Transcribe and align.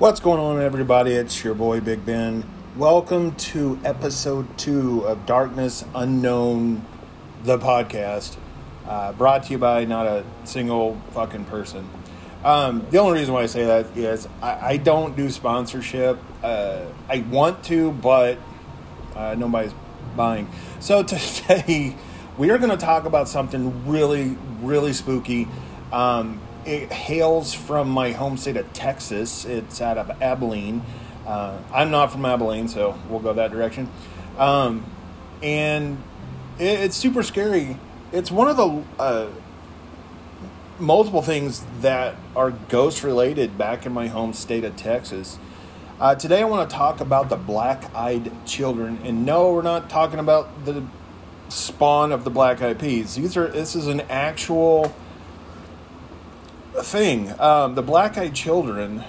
What's 0.00 0.18
going 0.18 0.40
on, 0.40 0.60
everybody? 0.60 1.12
It's 1.12 1.44
your 1.44 1.54
boy 1.54 1.80
Big 1.80 2.04
Ben. 2.04 2.42
Welcome 2.76 3.36
to 3.36 3.78
episode 3.84 4.58
two 4.58 5.06
of 5.06 5.24
Darkness 5.24 5.84
Unknown, 5.94 6.84
the 7.44 7.58
podcast. 7.58 8.36
Uh, 8.88 9.12
brought 9.12 9.44
to 9.44 9.52
you 9.52 9.58
by 9.58 9.84
not 9.84 10.06
a 10.06 10.24
single 10.42 11.00
fucking 11.12 11.44
person. 11.44 11.88
Um, 12.42 12.84
the 12.90 12.98
only 12.98 13.20
reason 13.20 13.34
why 13.34 13.42
I 13.42 13.46
say 13.46 13.66
that 13.66 13.96
is 13.96 14.26
I, 14.42 14.70
I 14.70 14.76
don't 14.78 15.16
do 15.16 15.30
sponsorship. 15.30 16.18
Uh, 16.42 16.86
I 17.08 17.20
want 17.30 17.62
to, 17.66 17.92
but 17.92 18.38
uh, 19.14 19.36
nobody's 19.38 19.74
buying. 20.16 20.50
So 20.80 21.02
today 21.04 21.94
we 22.36 22.50
are 22.50 22.58
going 22.58 22.72
to 22.72 22.76
talk 22.76 23.04
about 23.04 23.28
something 23.28 23.86
really, 23.86 24.36
really 24.60 24.92
spooky. 24.92 25.46
Um, 25.92 26.40
it 26.66 26.92
hails 26.92 27.54
from 27.54 27.88
my 27.88 28.12
home 28.12 28.36
state 28.36 28.56
of 28.56 28.72
Texas. 28.72 29.44
It's 29.44 29.80
out 29.80 29.98
of 29.98 30.10
Abilene. 30.22 30.82
Uh, 31.26 31.58
I'm 31.72 31.90
not 31.90 32.12
from 32.12 32.24
Abilene, 32.24 32.68
so 32.68 32.98
we'll 33.08 33.20
go 33.20 33.32
that 33.32 33.50
direction. 33.50 33.88
Um, 34.38 34.84
and 35.42 36.02
it, 36.58 36.80
it's 36.80 36.96
super 36.96 37.22
scary. 37.22 37.78
It's 38.12 38.30
one 38.30 38.48
of 38.48 38.56
the 38.56 38.84
uh, 38.98 39.28
multiple 40.78 41.22
things 41.22 41.64
that 41.80 42.16
are 42.34 42.50
ghost 42.50 43.02
related 43.02 43.56
back 43.56 43.86
in 43.86 43.92
my 43.92 44.08
home 44.08 44.32
state 44.32 44.64
of 44.64 44.76
Texas. 44.76 45.38
Uh, 46.00 46.14
today, 46.14 46.40
I 46.40 46.44
want 46.44 46.68
to 46.68 46.76
talk 46.76 47.00
about 47.00 47.28
the 47.28 47.36
black 47.36 47.94
eyed 47.94 48.32
children. 48.46 48.98
And 49.04 49.24
no, 49.24 49.52
we're 49.52 49.62
not 49.62 49.88
talking 49.88 50.18
about 50.18 50.64
the 50.64 50.84
spawn 51.48 52.10
of 52.10 52.24
the 52.24 52.30
black 52.30 52.60
eyed 52.62 52.80
peas. 52.80 53.14
These 53.14 53.36
are, 53.36 53.48
this 53.48 53.76
is 53.76 53.86
an 53.86 54.00
actual 54.02 54.94
thing. 56.82 57.38
Um, 57.40 57.74
the 57.74 57.82
black 57.82 58.18
eyed 58.18 58.34
children, 58.34 59.04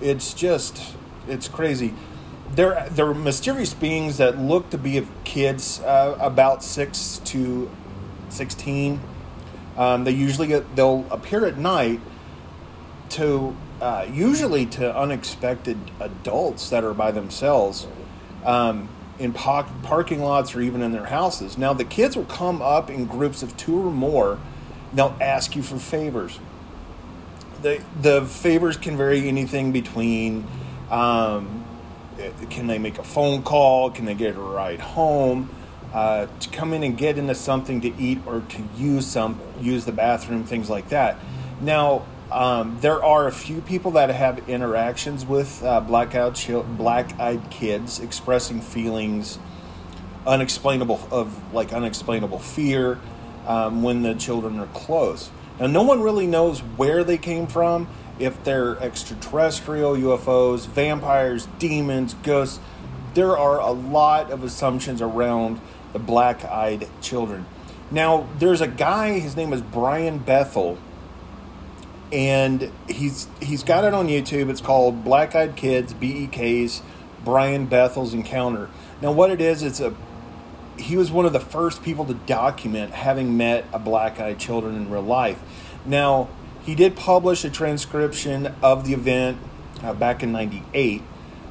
it's 0.00 0.34
just, 0.34 0.94
it's 1.28 1.48
crazy. 1.48 1.94
They're, 2.54 2.88
they're 2.90 3.14
mysterious 3.14 3.74
beings 3.74 4.18
that 4.18 4.38
look 4.38 4.70
to 4.70 4.78
be 4.78 4.96
of 4.98 5.08
kids 5.24 5.80
uh, 5.80 6.16
about 6.20 6.62
6 6.62 7.20
to 7.24 7.70
16. 8.28 9.00
Um, 9.76 10.04
they 10.04 10.12
usually 10.12 10.48
get, 10.48 10.76
they'll 10.76 11.04
appear 11.10 11.44
at 11.44 11.58
night 11.58 12.00
to 13.10 13.54
uh, 13.80 14.06
usually 14.10 14.64
to 14.64 14.96
unexpected 14.96 15.78
adults 16.00 16.70
that 16.70 16.82
are 16.82 16.94
by 16.94 17.10
themselves 17.10 17.86
um, 18.44 18.88
in 19.18 19.32
park, 19.32 19.66
parking 19.82 20.22
lots 20.22 20.54
or 20.54 20.62
even 20.62 20.82
in 20.82 20.92
their 20.92 21.06
houses. 21.06 21.58
Now 21.58 21.74
the 21.74 21.84
kids 21.84 22.16
will 22.16 22.24
come 22.24 22.62
up 22.62 22.88
in 22.90 23.04
groups 23.04 23.42
of 23.42 23.56
two 23.56 23.78
or 23.86 23.90
more. 23.90 24.38
They'll 24.94 25.16
ask 25.20 25.54
you 25.54 25.62
for 25.62 25.78
favors 25.78 26.38
the 27.62 27.82
the 28.00 28.24
favors 28.24 28.76
can 28.76 28.96
vary 28.96 29.28
anything 29.28 29.72
between 29.72 30.46
um, 30.90 31.64
can 32.50 32.66
they 32.66 32.78
make 32.78 32.98
a 32.98 33.04
phone 33.04 33.42
call? 33.42 33.90
Can 33.90 34.04
they 34.04 34.14
get 34.14 34.36
a 34.36 34.40
ride 34.40 34.80
home? 34.80 35.50
Uh, 35.92 36.26
to 36.40 36.48
come 36.50 36.72
in 36.72 36.82
and 36.82 36.98
get 36.98 37.16
into 37.16 37.34
something 37.34 37.80
to 37.80 37.94
eat 37.96 38.18
or 38.26 38.40
to 38.40 38.62
use 38.76 39.06
some 39.06 39.40
use 39.60 39.84
the 39.84 39.92
bathroom 39.92 40.44
things 40.44 40.68
like 40.68 40.88
that. 40.90 41.16
Now 41.60 42.04
um, 42.30 42.78
there 42.80 43.02
are 43.02 43.28
a 43.28 43.32
few 43.32 43.60
people 43.60 43.92
that 43.92 44.10
have 44.10 44.48
interactions 44.48 45.24
with 45.24 45.62
uh, 45.62 45.80
black-eyed, 45.80 46.76
black-eyed 46.76 47.50
kids 47.50 48.00
expressing 48.00 48.60
feelings 48.60 49.38
unexplainable 50.26 51.00
of 51.12 51.54
like 51.54 51.72
unexplainable 51.72 52.40
fear 52.40 52.98
um, 53.46 53.82
when 53.82 54.02
the 54.02 54.14
children 54.14 54.58
are 54.58 54.66
close 54.68 55.30
now, 55.58 55.66
no 55.66 55.82
one 55.82 56.02
really 56.02 56.26
knows 56.26 56.60
where 56.60 57.02
they 57.02 57.18
came 57.18 57.46
from, 57.46 57.88
if 58.18 58.42
they're 58.44 58.78
extraterrestrial, 58.82 59.94
UFOs, 59.94 60.66
vampires, 60.66 61.48
demons, 61.58 62.14
ghosts. 62.22 62.60
There 63.14 63.36
are 63.36 63.60
a 63.60 63.70
lot 63.70 64.30
of 64.30 64.44
assumptions 64.44 65.00
around 65.00 65.60
the 65.92 65.98
black 65.98 66.44
eyed 66.44 66.88
children. 67.00 67.46
Now, 67.90 68.28
there's 68.38 68.60
a 68.60 68.66
guy, 68.66 69.18
his 69.18 69.36
name 69.36 69.52
is 69.52 69.62
Brian 69.62 70.18
Bethel, 70.18 70.78
and 72.12 72.70
he's 72.88 73.28
he's 73.40 73.62
got 73.62 73.84
it 73.84 73.94
on 73.94 74.08
YouTube. 74.08 74.50
It's 74.50 74.60
called 74.60 75.04
Black 75.04 75.34
Eyed 75.34 75.56
Kids, 75.56 75.94
BEK's 75.94 76.82
Brian 77.24 77.66
Bethel's 77.66 78.14
Encounter. 78.14 78.68
Now, 79.00 79.12
what 79.12 79.30
it 79.30 79.40
is, 79.40 79.62
it's 79.62 79.80
a 79.80 79.94
he 80.78 80.96
was 80.96 81.10
one 81.10 81.26
of 81.26 81.32
the 81.32 81.40
first 81.40 81.82
people 81.82 82.04
to 82.06 82.14
document 82.14 82.92
having 82.92 83.36
met 83.36 83.64
a 83.72 83.78
black 83.78 84.20
eyed 84.20 84.38
children 84.38 84.74
in 84.74 84.90
real 84.90 85.02
life. 85.02 85.40
Now, 85.84 86.28
he 86.62 86.74
did 86.74 86.96
publish 86.96 87.44
a 87.44 87.50
transcription 87.50 88.54
of 88.62 88.86
the 88.86 88.92
event 88.92 89.38
uh, 89.82 89.94
back 89.94 90.22
in 90.22 90.32
98. 90.32 91.02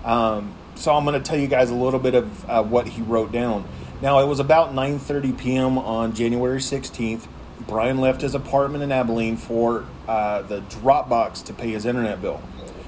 Um, 0.03 0.53
so 0.75 0.93
I'm 0.93 1.05
going 1.05 1.21
to 1.21 1.25
tell 1.25 1.39
you 1.39 1.47
guys 1.47 1.69
a 1.69 1.75
little 1.75 1.99
bit 1.99 2.15
of 2.15 2.49
uh, 2.49 2.63
what 2.63 2.89
he 2.89 3.01
wrote 3.01 3.31
down. 3.31 3.65
Now, 4.01 4.19
it 4.19 4.27
was 4.27 4.39
about 4.39 4.73
9:30 4.73 5.37
p.m. 5.37 5.77
on 5.77 6.13
January 6.13 6.59
16th. 6.59 7.27
Brian 7.65 7.99
left 7.99 8.21
his 8.21 8.35
apartment 8.35 8.83
in 8.83 8.91
Abilene 8.91 9.37
for 9.37 9.85
uh, 10.07 10.41
the 10.41 10.61
Dropbox 10.61 11.43
to 11.45 11.53
pay 11.53 11.71
his 11.71 11.85
internet 11.85 12.21
bill. 12.21 12.41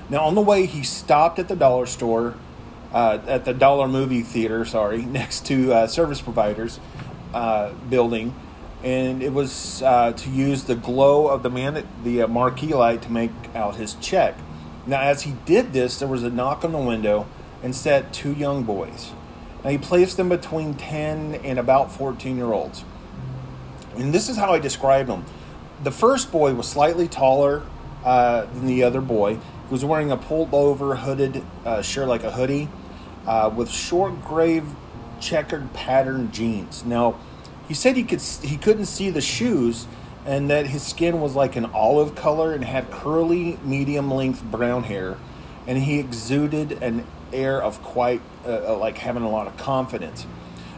Now, 0.09 0.26
on 0.26 0.36
the 0.36 0.42
way, 0.42 0.66
he 0.66 0.84
stopped 0.84 1.40
at 1.40 1.47
the 1.47 1.56
dollar 1.56 1.86
store 1.86 2.36
uh, 2.97 3.22
at 3.28 3.46
the 3.46 3.53
Dollar 3.53 3.88
Movie 3.88 4.24
Theater, 4.24 4.66
sorry, 4.66 5.06
next 5.06 5.46
to 5.46 5.72
uh, 5.72 5.88
Service 5.88 6.19
Providers 6.19 6.80
uh, 7.31 7.72
building, 7.90 8.34
and 8.84 9.22
it 9.22 9.34
was 9.34 9.84
uh, 9.84 10.13
to 10.13 10.30
use 10.31 10.63
the 10.63 10.75
glow 10.75 11.28
of 11.28 11.44
the 11.44 11.50
man, 11.52 11.88
the 12.03 12.24
uh, 12.24 12.28
marquee 12.28 12.74
light, 12.74 13.03
to 13.03 13.12
make 13.12 13.31
out 13.53 13.75
his 13.75 13.94
check. 13.96 14.35
Now, 14.88 15.02
as 15.02 15.24
he 15.24 15.35
did 15.46 15.74
this, 15.74 16.00
there 16.00 16.08
was 16.08 16.24
a 16.24 16.31
knock 16.31 16.66
on 16.66 16.72
the 16.72 16.80
window 16.80 17.28
and 17.62 17.75
sat 17.75 18.13
two 18.13 18.34
young 18.34 18.63
boys. 18.63 19.12
Now, 19.64 19.69
he 19.69 19.78
placed 19.78 20.18
them 20.18 20.29
between 20.29 20.74
10 20.74 21.35
and 21.44 21.59
about 21.59 21.91
14 21.91 22.35
year 22.35 22.52
olds. 22.52 22.84
And 23.96 24.12
this 24.12 24.28
is 24.28 24.38
how 24.38 24.53
I 24.53 24.59
described 24.59 25.09
them. 25.09 25.25
The 25.84 25.91
first 25.91 26.31
boy 26.31 26.56
was 26.56 26.68
slightly 26.68 27.08
taller 27.08 27.64
uh, 28.03 28.46
than 28.46 28.66
the 28.66 28.84
other 28.84 29.02
boy 29.02 29.38
he 29.68 29.74
was 29.74 29.84
wearing 29.84 30.12
a 30.12 30.18
pulled 30.18 30.53
over 30.53 30.96
hooded 30.96 31.44
uh, 31.66 31.81
shirt 31.81 32.08
like 32.08 32.24
a 32.24 32.31
hoodie 32.31 32.69
uh, 33.28 33.52
with 33.54 33.70
short 33.70 34.24
gray 34.24 34.64
checkered 35.20 35.74
pattern 35.74 36.32
jeans. 36.32 36.84
Now, 36.86 37.20
he 37.68 37.74
said 37.74 37.96
he 37.96 38.04
could 38.04 38.22
he 38.22 38.58
couldn't 38.58 38.86
see 38.86 39.10
the 39.10 39.22
shoes 39.22 39.88
and 40.26 40.50
that 40.50 40.68
his 40.68 40.84
skin 40.84 41.22
was 41.22 41.36
like 41.36 41.56
an 41.56 41.66
olive 41.66 42.16
color 42.16 42.54
and 42.54 42.64
had 42.64 42.90
curly 42.90 43.60
medium 43.64 44.10
length 44.10 44.44
brown 44.44 44.84
hair 44.84 45.18
and 45.66 45.78
he 45.80 46.00
exuded 46.00 46.72
an 46.84 47.06
air 47.34 47.62
of 47.62 47.82
quite 47.84 48.22
uh, 48.46 48.74
uh 48.74 48.78
like 48.78 49.00
having 49.00 49.24
a 49.24 49.30
lot 49.30 49.48
of 49.48 49.58
confidence. 49.58 50.26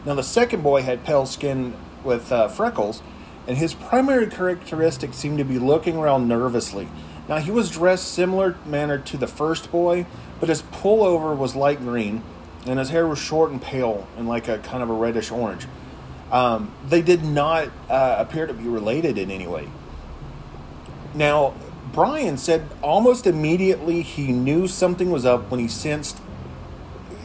Now, 0.05 0.15
the 0.15 0.23
second 0.23 0.63
boy 0.63 0.81
had 0.81 1.05
pale 1.05 1.25
skin 1.25 1.75
with 2.03 2.31
uh, 2.31 2.47
freckles 2.47 3.03
and 3.47 3.57
his 3.57 3.73
primary 3.73 4.27
characteristic 4.27 5.13
seemed 5.13 5.37
to 5.37 5.43
be 5.43 5.59
looking 5.59 5.97
around 5.97 6.27
nervously 6.27 6.87
now 7.29 7.37
he 7.37 7.51
was 7.51 7.69
dressed 7.69 8.11
similar 8.11 8.57
manner 8.65 8.97
to 8.97 9.15
the 9.15 9.27
first 9.27 9.71
boy, 9.71 10.07
but 10.39 10.49
his 10.49 10.63
pullover 10.63 11.37
was 11.37 11.55
light 11.55 11.79
green, 11.79 12.23
and 12.65 12.79
his 12.79 12.89
hair 12.89 13.07
was 13.07 13.19
short 13.19 13.51
and 13.51 13.61
pale 13.61 14.07
and 14.17 14.27
like 14.27 14.47
a 14.47 14.57
kind 14.59 14.83
of 14.83 14.89
a 14.89 14.93
reddish 14.93 15.31
orange. 15.31 15.67
Um, 16.31 16.73
they 16.87 17.01
did 17.01 17.23
not 17.23 17.69
uh, 17.89 18.15
appear 18.19 18.45
to 18.45 18.53
be 18.53 18.67
related 18.67 19.17
in 19.17 19.31
any 19.31 19.47
way. 19.47 19.67
Now, 21.13 21.55
Brian 21.91 22.37
said 22.37 22.69
almost 22.83 23.25
immediately 23.25 24.01
he 24.03 24.31
knew 24.31 24.67
something 24.67 25.09
was 25.09 25.25
up 25.25 25.49
when 25.49 25.59
he 25.59 25.67
sensed 25.67 26.19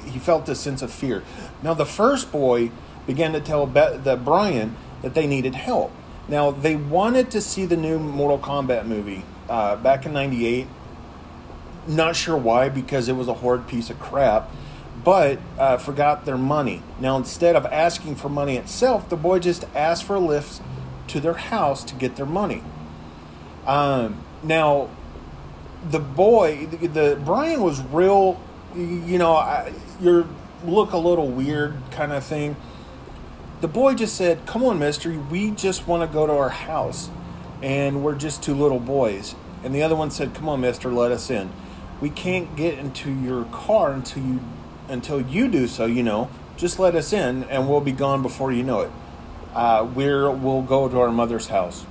he 0.06 0.21
felt 0.21 0.49
a 0.49 0.55
sense 0.55 0.81
of 0.81 0.93
fear. 0.93 1.25
Now, 1.62 1.75
the 1.75 1.84
first 1.84 2.31
boy 2.31 2.71
began 3.05 3.33
to 3.33 3.41
tell 3.41 3.67
Be- 3.67 3.97
the 3.97 4.17
Brian 4.17 4.77
that 5.03 5.15
they 5.15 5.27
needed 5.27 5.56
help. 5.56 5.93
Now, 6.28 6.53
they 6.53 6.77
wanted 6.77 7.31
to 7.32 7.41
see 7.41 7.67
the 7.67 7.76
new 7.76 7.99
Mortal 7.99 8.38
Kombat 8.38 8.87
movie 8.87 9.25
uh, 9.49 9.76
back 9.76 10.06
in 10.06 10.12
98. 10.12 10.69
Not 11.87 12.17
sure 12.17 12.37
why, 12.37 12.69
because 12.69 13.08
it 13.08 13.14
was 13.14 13.29
a 13.29 13.35
horrid 13.35 13.67
piece 13.67 13.91
of 13.91 13.99
crap, 13.99 14.50
but 15.05 15.39
uh, 15.59 15.77
forgot 15.77 16.25
their 16.25 16.39
money. 16.39 16.83
Now, 16.99 17.17
instead 17.17 17.55
of 17.55 17.67
asking 17.67 18.17
for 18.17 18.29
money 18.29 18.56
itself, 18.56 19.09
the 19.09 19.17
boy 19.17 19.39
just 19.39 19.65
asked 19.75 20.05
for 20.05 20.17
a 20.17 20.21
lift 20.21 20.62
to 21.09 21.21
their 21.21 21.35
house 21.35 21.85
to 21.85 21.95
get 21.95 22.17
their 22.17 22.27
money. 22.27 22.62
Um, 23.67 24.25
now, 24.43 24.89
the 25.89 26.01
boy, 26.01 26.67
the, 26.67 26.87
the, 26.87 27.21
Brian 27.23 27.62
was 27.62 27.83
real, 27.83 28.41
you 28.75 29.19
know, 29.19 29.35
I, 29.35 29.73
you 30.01 30.27
look 30.65 30.93
a 30.93 30.99
little 30.99 31.29
weird 31.29 31.77
kind 31.91 32.12
of 32.12 32.25
thing. 32.25 32.56
The 33.61 33.69
boy 33.69 33.95
just 33.95 34.17
said, 34.17 34.45
"Come 34.47 34.65
on, 34.65 34.79
Mister, 34.79 35.11
we 35.12 35.51
just 35.53 35.87
want 35.87 36.09
to 36.09 36.12
go 36.12 36.27
to 36.27 36.33
our 36.33 36.51
house." 36.51 37.11
and 37.65 38.05
we're 38.05 38.15
just 38.15 38.43
two 38.43 38.55
little 38.55 38.79
boys. 38.79 39.35
And 39.65 39.75
the 39.75 39.83
other 39.83 39.97
one 39.97 40.11
said, 40.11 40.35
"Come 40.35 40.49
on, 40.51 40.61
Mister, 40.61 40.93
let 40.93 41.11
us 41.11 41.31
in. 41.31 41.51
We 42.01 42.11
can't 42.11 42.55
get 42.56 42.79
into 42.79 43.11
your 43.11 43.45
car 43.47 43.93
until 43.93 44.23
you 44.23 44.41
until 44.88 45.20
you 45.20 45.48
do 45.48 45.66
so. 45.66 45.86
You 45.86 46.02
know, 46.02 46.31
just 46.56 46.78
let 46.78 46.94
us 46.94 47.12
in, 47.12 47.44
and 47.44 47.69
we'll 47.69 47.81
be 47.81 47.92
gone 47.92 48.22
before 48.22 48.52
you 48.52 48.62
know 48.62 48.81
it. 48.81 48.90
Uh, 49.54 49.88
we're 49.94 50.31
we'll 50.31 50.62
go 50.62 50.88
to 50.88 51.00
our 51.00 51.12
mother's 51.12 51.48
house." 51.48 51.86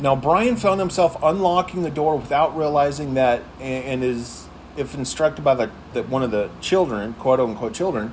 Now 0.00 0.14
Brian 0.14 0.56
found 0.56 0.78
himself 0.78 1.16
unlocking 1.22 1.82
the 1.82 1.90
door 1.90 2.16
without 2.16 2.56
realizing 2.56 3.14
that, 3.14 3.42
and 3.60 4.04
is, 4.04 4.46
if 4.76 4.94
instructed 4.94 5.42
by 5.44 5.54
the, 5.54 5.70
the 5.92 6.04
one 6.04 6.22
of 6.22 6.30
the 6.30 6.50
children, 6.60 7.14
quote 7.14 7.40
unquote 7.40 7.74
children, 7.74 8.12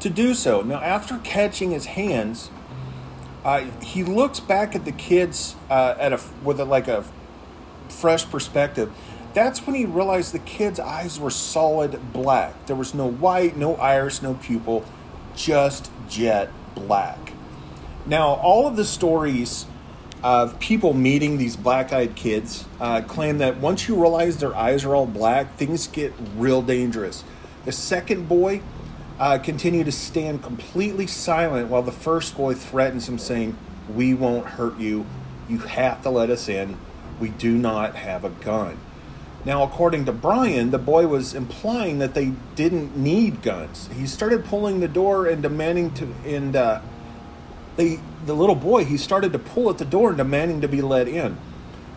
to 0.00 0.10
do 0.10 0.34
so. 0.34 0.62
Now, 0.62 0.80
after 0.80 1.18
catching 1.18 1.70
his 1.70 1.86
hands, 1.86 2.50
uh, 3.44 3.60
he 3.82 4.02
looks 4.02 4.40
back 4.40 4.74
at 4.74 4.84
the 4.84 4.92
kids 4.92 5.56
uh, 5.70 5.94
at 5.98 6.12
a 6.12 6.20
with 6.42 6.58
a, 6.60 6.64
like 6.64 6.88
a 6.88 7.04
fresh 7.88 8.28
perspective. 8.28 8.92
That's 9.36 9.66
when 9.66 9.76
he 9.76 9.84
realized 9.84 10.32
the 10.32 10.38
kids' 10.38 10.80
eyes 10.80 11.20
were 11.20 11.28
solid 11.28 12.14
black. 12.14 12.64
There 12.64 12.74
was 12.74 12.94
no 12.94 13.06
white, 13.06 13.54
no 13.54 13.74
iris, 13.76 14.22
no 14.22 14.32
pupil, 14.32 14.82
just 15.34 15.90
jet 16.08 16.48
black. 16.74 17.34
Now, 18.06 18.28
all 18.28 18.66
of 18.66 18.76
the 18.76 18.84
stories 18.86 19.66
of 20.22 20.58
people 20.58 20.94
meeting 20.94 21.36
these 21.36 21.54
black 21.54 21.92
eyed 21.92 22.16
kids 22.16 22.64
uh, 22.80 23.02
claim 23.02 23.36
that 23.36 23.58
once 23.58 23.86
you 23.86 24.00
realize 24.00 24.38
their 24.38 24.56
eyes 24.56 24.86
are 24.86 24.94
all 24.94 25.04
black, 25.04 25.54
things 25.56 25.86
get 25.86 26.14
real 26.34 26.62
dangerous. 26.62 27.22
The 27.66 27.72
second 27.72 28.30
boy 28.30 28.62
uh, 29.18 29.36
continued 29.36 29.84
to 29.84 29.92
stand 29.92 30.42
completely 30.42 31.06
silent 31.06 31.68
while 31.68 31.82
the 31.82 31.92
first 31.92 32.38
boy 32.38 32.54
threatens 32.54 33.06
him, 33.06 33.18
saying, 33.18 33.58
We 33.94 34.14
won't 34.14 34.46
hurt 34.46 34.78
you. 34.78 35.04
You 35.46 35.58
have 35.58 36.02
to 36.04 36.08
let 36.08 36.30
us 36.30 36.48
in. 36.48 36.78
We 37.20 37.28
do 37.28 37.58
not 37.58 37.96
have 37.96 38.24
a 38.24 38.30
gun. 38.30 38.78
Now, 39.46 39.62
according 39.62 40.06
to 40.06 40.12
Brian, 40.12 40.72
the 40.72 40.78
boy 40.78 41.06
was 41.06 41.32
implying 41.32 42.00
that 42.00 42.14
they 42.14 42.32
didn't 42.56 42.96
need 42.96 43.42
guns. 43.42 43.88
He 43.96 44.04
started 44.08 44.44
pulling 44.44 44.80
the 44.80 44.88
door 44.88 45.28
and 45.28 45.40
demanding 45.40 45.94
to, 45.94 46.12
and 46.26 46.56
uh, 46.56 46.80
they, 47.76 48.00
the 48.26 48.34
little 48.34 48.56
boy, 48.56 48.84
he 48.84 48.96
started 48.96 49.32
to 49.34 49.38
pull 49.38 49.70
at 49.70 49.78
the 49.78 49.84
door 49.84 50.08
and 50.08 50.18
demanding 50.18 50.62
to 50.62 50.68
be 50.68 50.82
let 50.82 51.06
in. 51.06 51.38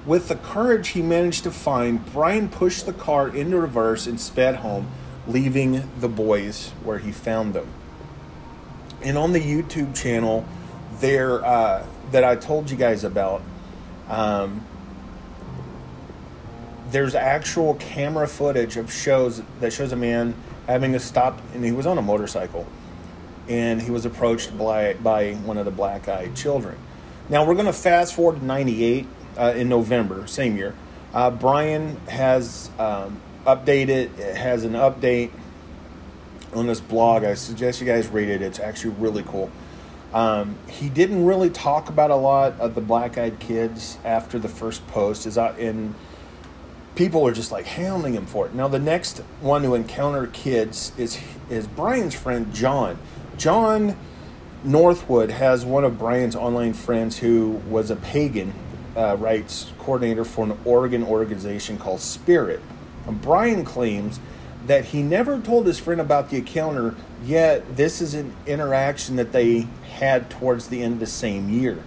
With 0.06 0.28
the 0.28 0.36
courage 0.36 0.90
he 0.90 1.01
managed 1.01 1.44
to 1.44 1.50
find, 1.50 2.06
Brian 2.13 2.50
pushed 2.50 2.86
the 2.86 2.94
car 2.94 3.28
into 3.28 3.60
reverse 3.60 4.06
and 4.06 4.22
sped 4.22 4.57
home, 4.57 4.92
leaving 5.28 5.90
the 6.00 6.07
boys 6.07 6.69
where 6.84 7.00
he 7.00 7.12
found 7.12 7.56
them. 7.56 7.68
And 9.01 9.18
on 9.18 9.31
the 9.31 9.42
YouTube 9.42 10.00
channel 10.00 10.46
there 11.00 11.44
uh, 11.44 11.84
that 12.12 12.24
I 12.24 12.36
told 12.36 12.69
you 12.69 12.78
guys 12.78 13.04
about, 13.04 13.42
um, 14.07 14.63
there's 16.91 17.15
actual 17.15 17.75
camera 17.75 18.27
footage 18.27 18.77
of 18.77 18.91
shows 18.91 19.41
that 19.59 19.71
shows 19.71 19.91
a 19.91 19.95
man 19.95 20.36
having 20.68 20.95
a 20.95 21.00
stop, 21.00 21.41
and 21.53 21.63
he 21.63 21.71
was 21.71 21.86
on 21.86 21.97
a 21.97 22.01
motorcycle 22.01 22.68
and 23.50 23.81
he 23.81 23.89
was 23.89 24.06
approached 24.06 24.56
by, 24.57 24.94
by 24.94 25.33
one 25.33 25.57
of 25.57 25.65
the 25.65 25.71
black 25.71 26.07
eyed 26.07 26.36
children. 26.36 26.77
Now 27.30 27.44
we're 27.45 27.56
going 27.56 27.65
to 27.65 27.74
fast 27.74 28.13
forward 28.13 28.39
to 28.39 28.45
98 28.45 29.07
uh, 29.38 29.53
in 29.56 29.68
November, 29.68 30.25
same 30.27 30.56
year. 30.56 30.75
Uh, 31.13 31.31
Brian 31.31 31.97
has 32.07 32.69
um, 32.77 33.19
updated, 33.45 34.15
has 34.36 34.63
an 34.63 34.74
update 34.74 35.31
on 36.53 36.68
this 36.68 36.80
blog. 36.80 37.24
I 37.24 37.33
suggest 37.33 37.81
you 37.81 37.88
guys 37.88 38.07
read 38.07 38.30
it, 38.30 38.44
it's 38.44 38.59
actually 38.59 38.94
really 38.95 39.24
cool. 39.24 39.51
Um, 40.13 40.56
he 40.68 40.89
didn't 40.89 41.25
really 41.25 41.50
talk 41.50 41.89
about 41.89 42.12
a 42.12 42.15
lot 42.15 42.59
of 42.59 42.75
the 42.75 42.81
black 42.81 43.18
eyed 43.18 43.39
kids 43.39 43.97
after 44.03 44.38
the 44.38 44.50
first 44.50 44.86
post, 44.88 45.25
is 45.25 45.38
in 45.38 45.95
people 47.00 47.25
are 47.25 47.31
just 47.31 47.50
like 47.50 47.66
hounding 47.66 48.13
him 48.13 48.25
for 48.25 48.46
it. 48.46 48.54
Now 48.54 48.68
the 48.68 48.78
next 48.78 49.19
one 49.40 49.62
to 49.62 49.74
encounter 49.74 50.28
kids 50.28 50.92
is 50.98 51.18
is 51.50 51.66
Brian's 51.66 52.13
friend 52.13 52.54
John. 52.54 53.00
John 53.38 53.96
Northwood 54.66 55.31
has 55.31 55.63
one 55.63 55.86
of 55.86 55.98
Brian's 55.98 56.36
online 56.36 56.74
friends 56.74 57.18
who 57.18 57.62
was 57.69 57.90
a 57.90 57.96
pagan 57.96 58.54
uh, 58.98 59.16
rights 59.16 59.72
coordinator 59.80 60.25
for 60.25 60.44
an 60.44 60.60
Oregon 60.66 61.01
organization 61.01 61.78
called 61.78 62.01
Spirit. 62.01 62.60
And 63.07 63.22
Brian 63.22 63.63
claims 63.63 64.19
that 64.68 64.84
he 64.84 65.01
never 65.01 65.40
told 65.40 65.68
his 65.68 65.80
friend 65.80 66.01
about 66.01 66.30
the 66.30 66.36
encounter, 66.36 66.96
yet 67.24 67.78
this 67.78 68.01
is 68.01 68.13
an 68.13 68.36
interaction 68.46 69.16
that 69.16 69.31
they 69.31 69.68
had 69.94 70.30
towards 70.30 70.68
the 70.68 70.84
end 70.84 70.96
of 70.96 71.00
the 71.00 71.07
same 71.07 71.50
year. 71.50 71.81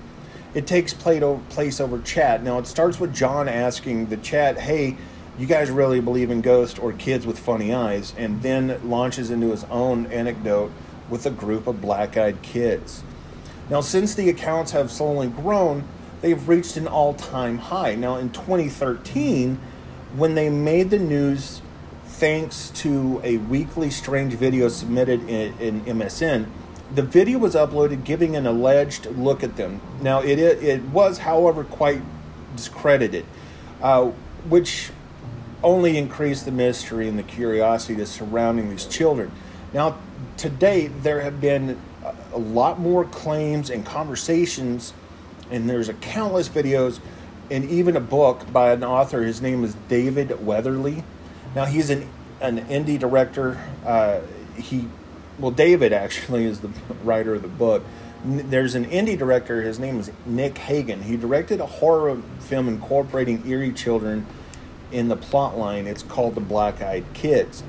It 0.55 0.67
takes 0.67 0.93
place 0.93 1.81
over 1.81 2.01
chat. 2.01 2.43
Now, 2.43 2.59
it 2.59 2.67
starts 2.67 3.01
with 3.01 3.15
John 3.15 3.49
asking 3.49 4.07
the 4.07 4.19
chat, 4.19 4.59
hey, 4.59 4.97
you 5.39 5.47
guys 5.47 5.71
really 5.71 6.01
believe 6.01 6.31
in 6.31 6.43
ghosts 6.43 6.79
or 6.79 6.93
kids 6.93 7.27
with 7.27 7.39
funny 7.39 7.73
eyes? 7.73 8.13
And 8.19 8.43
then 8.43 8.79
launches 8.89 9.31
into 9.31 9.51
his 9.51 9.65
own 9.65 10.07
anecdote 10.07 10.71
with 11.09 11.25
a 11.25 11.31
group 11.31 11.67
of 11.67 11.81
black 11.81 12.17
eyed 12.17 12.43
kids. 12.43 13.03
Now, 13.71 13.81
since 13.81 14.15
the 14.15 14.29
accounts 14.29 14.73
have 14.73 14.91
slowly 14.91 15.29
grown, 15.29 15.85
they've 16.21 16.49
reached 16.49 16.77
an 16.77 16.87
all 16.87 17.15
time 17.15 17.59
high. 17.59 17.95
Now, 17.95 18.17
in 18.17 18.31
2013, 18.31 19.59
when 20.17 20.35
they 20.35 20.51
made 20.51 20.91
the 20.91 20.99
news 20.99 21.63
thanks 22.05 22.71
to 22.71 23.21
a 23.25 23.39
weekly 23.39 23.91
strange 23.91 24.35
video 24.35 24.69
submitted 24.69 25.27
in, 25.29 25.59
in 25.59 25.81
MSN, 25.83 26.47
the 26.95 27.03
video 27.03 27.39
was 27.39 27.55
uploaded 27.55 28.05
giving 28.05 28.37
an 28.37 28.47
alleged 28.47 29.07
look 29.07 29.43
at 29.43 29.57
them. 29.57 29.81
Now, 30.01 30.21
it, 30.21 30.39
it 30.39 30.83
was, 30.85 31.19
however, 31.19 31.65
quite 31.65 32.03
discredited, 32.55 33.25
uh, 33.83 34.07
which 34.49 34.91
only 35.63 35.97
increased 35.97 36.45
the 36.45 36.51
mystery 36.51 37.09
and 37.09 37.19
the 37.19 37.23
curiosity 37.23 38.05
surrounding 38.05 38.71
these 38.71 38.85
children. 38.85 39.31
Now, 39.73 39.99
to 40.39 40.51
date, 40.51 41.03
there 41.03 41.21
have 41.21 41.41
been 41.41 41.79
a 42.33 42.39
lot 42.39 42.81
more 42.81 43.05
claims 43.05 43.71
and 43.71 43.87
conversations, 43.87 44.93
and 45.51 45.69
there's 45.69 45.89
a 45.89 45.95
countless 45.95 46.49
videos 46.49 47.01
and 47.51 47.69
even 47.71 47.97
a 47.97 48.01
book 48.01 48.51
by 48.53 48.73
an 48.73 48.83
author. 48.83 49.23
His 49.23 49.41
name 49.41 49.65
is 49.65 49.77
David 49.89 50.45
Weatherly. 50.45 51.05
Now 51.55 51.67
he's 51.67 51.91
an 51.91 52.09
an 52.41 52.67
indie 52.67 52.99
director. 52.99 53.59
Uh, 53.85 54.21
he, 54.57 54.89
well, 55.39 55.51
David 55.51 55.93
actually 55.93 56.45
is 56.45 56.61
the 56.61 56.71
writer 57.05 57.35
of 57.35 57.43
the 57.43 57.49
book. 57.49 57.85
There's 58.25 58.75
an 58.75 58.85
indie 58.87 59.19
director. 59.19 59.63
His 59.63 59.79
name 59.79 59.99
is 59.99 60.11
Nick 60.25 60.57
Hagan. 60.59 61.03
He 61.03 61.17
directed 61.17 61.61
a 61.61 61.67
horror 61.67 62.23
film 62.39 62.69
incorporating 62.69 63.47
eerie 63.49 63.73
children 63.73 64.27
in 64.93 65.09
the 65.09 65.17
plot 65.17 65.59
line. 65.59 65.87
It's 65.87 66.03
called 66.03 66.37
The 66.37 66.41
Black 66.41 66.81
Eyed 66.81 67.05
Kids 67.15 67.65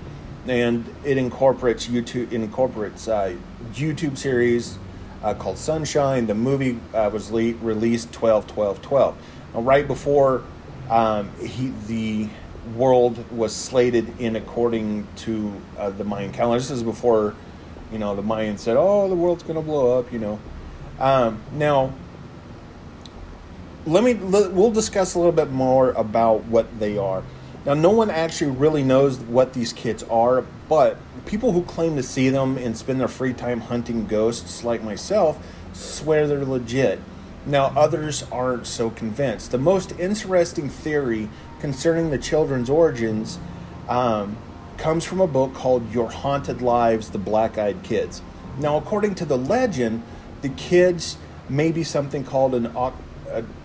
and 0.47 0.93
it 1.03 1.17
incorporates 1.17 1.87
YouTube. 1.87 2.31
It 2.31 2.33
incorporates 2.33 3.07
uh, 3.07 3.35
YouTube 3.73 4.17
series 4.17 4.77
uh, 5.23 5.33
called 5.33 5.57
Sunshine. 5.57 6.27
The 6.27 6.35
movie 6.35 6.79
uh, 6.93 7.09
was 7.11 7.31
le- 7.31 7.53
released 7.55 8.11
12 8.11 8.47
12 8.47 8.81
12. 8.81 9.17
Now, 9.53 9.61
right 9.61 9.87
before 9.87 10.43
um, 10.89 11.31
he, 11.39 11.71
the 11.87 12.29
world 12.75 13.23
was 13.31 13.55
slated 13.55 14.19
in 14.19 14.35
according 14.35 15.07
to 15.17 15.53
uh, 15.77 15.89
the 15.91 16.03
Mayan 16.03 16.31
calendar. 16.33 16.59
This 16.59 16.71
is 16.71 16.83
before, 16.83 17.35
you 17.93 17.99
know, 17.99 18.15
the 18.15 18.23
Mayans 18.23 18.59
said, 18.59 18.75
"Oh, 18.77 19.07
the 19.07 19.15
world's 19.15 19.43
going 19.43 19.55
to 19.55 19.61
blow 19.61 19.99
up." 19.99 20.11
You 20.11 20.19
know. 20.19 20.39
Um, 20.99 21.41
now, 21.53 21.93
let 23.85 24.03
me. 24.03 24.15
Let, 24.15 24.51
we'll 24.51 24.71
discuss 24.71 25.13
a 25.13 25.19
little 25.19 25.31
bit 25.31 25.51
more 25.51 25.91
about 25.91 26.45
what 26.45 26.79
they 26.79 26.97
are. 26.97 27.23
Now, 27.65 27.75
no 27.75 27.91
one 27.91 28.09
actually 28.09 28.51
really 28.51 28.83
knows 28.83 29.19
what 29.19 29.53
these 29.53 29.71
kids 29.71 30.03
are, 30.03 30.43
but 30.67 30.97
people 31.25 31.53
who 31.53 31.63
claim 31.63 31.95
to 31.95 32.03
see 32.03 32.29
them 32.29 32.57
and 32.57 32.77
spend 32.77 32.99
their 32.99 33.07
free 33.07 33.33
time 33.33 33.61
hunting 33.61 34.05
ghosts, 34.05 34.65
like 34.65 34.83
myself, 34.83 35.37
swear 35.71 36.27
they're 36.27 36.43
legit. 36.43 36.99
Now, 37.45 37.73
others 37.75 38.23
aren't 38.31 38.67
so 38.67 38.89
convinced. 38.89 39.51
The 39.51 39.57
most 39.57 39.93
interesting 39.99 40.69
theory 40.69 41.29
concerning 41.59 42.09
the 42.09 42.17
children's 42.17 42.69
origins 42.69 43.39
um, 43.87 44.37
comes 44.77 45.05
from 45.05 45.21
a 45.21 45.27
book 45.27 45.53
called 45.53 45.91
Your 45.91 46.09
Haunted 46.09 46.61
Lives 46.61 47.09
The 47.09 47.17
Black 47.17 47.57
Eyed 47.57 47.83
Kids. 47.83 48.21
Now, 48.57 48.77
according 48.77 49.15
to 49.15 49.25
the 49.25 49.37
legend, 49.37 50.03
the 50.41 50.49
kids 50.49 51.17
may 51.49 51.71
be 51.71 51.83
something 51.83 52.23
called 52.23 52.53
an, 52.55 52.67
uh, 52.67 52.91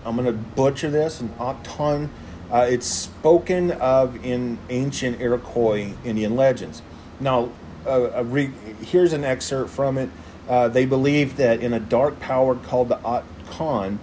I'm 0.05 0.15
going 0.15 0.25
to 0.25 0.33
butcher 0.33 0.89
this, 0.89 1.19
an 1.21 1.29
octon 1.39 2.09
uh, 2.51 2.65
it's 2.67 2.87
spoken 2.87 3.71
of 3.71 4.25
in 4.25 4.57
ancient 4.69 5.21
Iroquois 5.21 5.93
Indian 6.03 6.35
legends. 6.35 6.81
Now, 7.19 7.49
uh, 7.85 8.23
re- 8.23 8.51
here's 8.81 9.13
an 9.13 9.23
excerpt 9.23 9.69
from 9.69 9.97
it. 9.97 10.09
Uh, 10.47 10.67
they 10.67 10.85
believe 10.85 11.37
that 11.37 11.59
in 11.59 11.73
a 11.73 11.79
dark 11.79 12.19
power 12.19 12.55
called 12.55 12.89
the 12.89 13.23
Khan, 13.51 13.99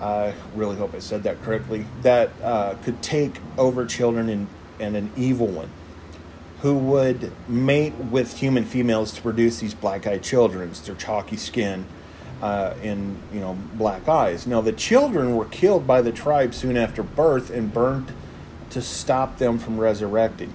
I 0.00 0.34
really 0.54 0.76
hope 0.76 0.94
I 0.94 1.00
said 1.00 1.24
that 1.24 1.42
correctly, 1.42 1.86
that 2.02 2.30
uh, 2.42 2.74
could 2.84 3.02
take 3.02 3.40
over 3.58 3.84
children 3.84 4.28
and, 4.28 4.46
and 4.78 4.96
an 4.96 5.10
evil 5.16 5.48
one 5.48 5.70
who 6.62 6.74
would 6.74 7.32
mate 7.48 7.94
with 7.94 8.38
human 8.38 8.64
females 8.64 9.12
to 9.12 9.22
produce 9.22 9.60
these 9.60 9.74
black 9.74 10.06
eyed 10.06 10.22
children, 10.22 10.70
their 10.84 10.94
chalky 10.94 11.36
skin 11.36 11.86
uh, 12.42 12.74
and 12.82 13.20
you 13.32 13.40
know 13.40 13.56
black 13.74 14.08
eyes. 14.08 14.46
Now 14.46 14.60
the 14.60 14.72
children 14.72 15.36
were 15.36 15.46
killed 15.46 15.86
by 15.86 16.02
the 16.02 16.12
tribe 16.12 16.54
soon 16.54 16.76
after 16.76 17.02
birth 17.02 17.50
and 17.50 17.72
burned 17.72 18.12
to 18.70 18.82
stop 18.82 19.38
them 19.38 19.58
from 19.58 19.78
resurrecting. 19.78 20.52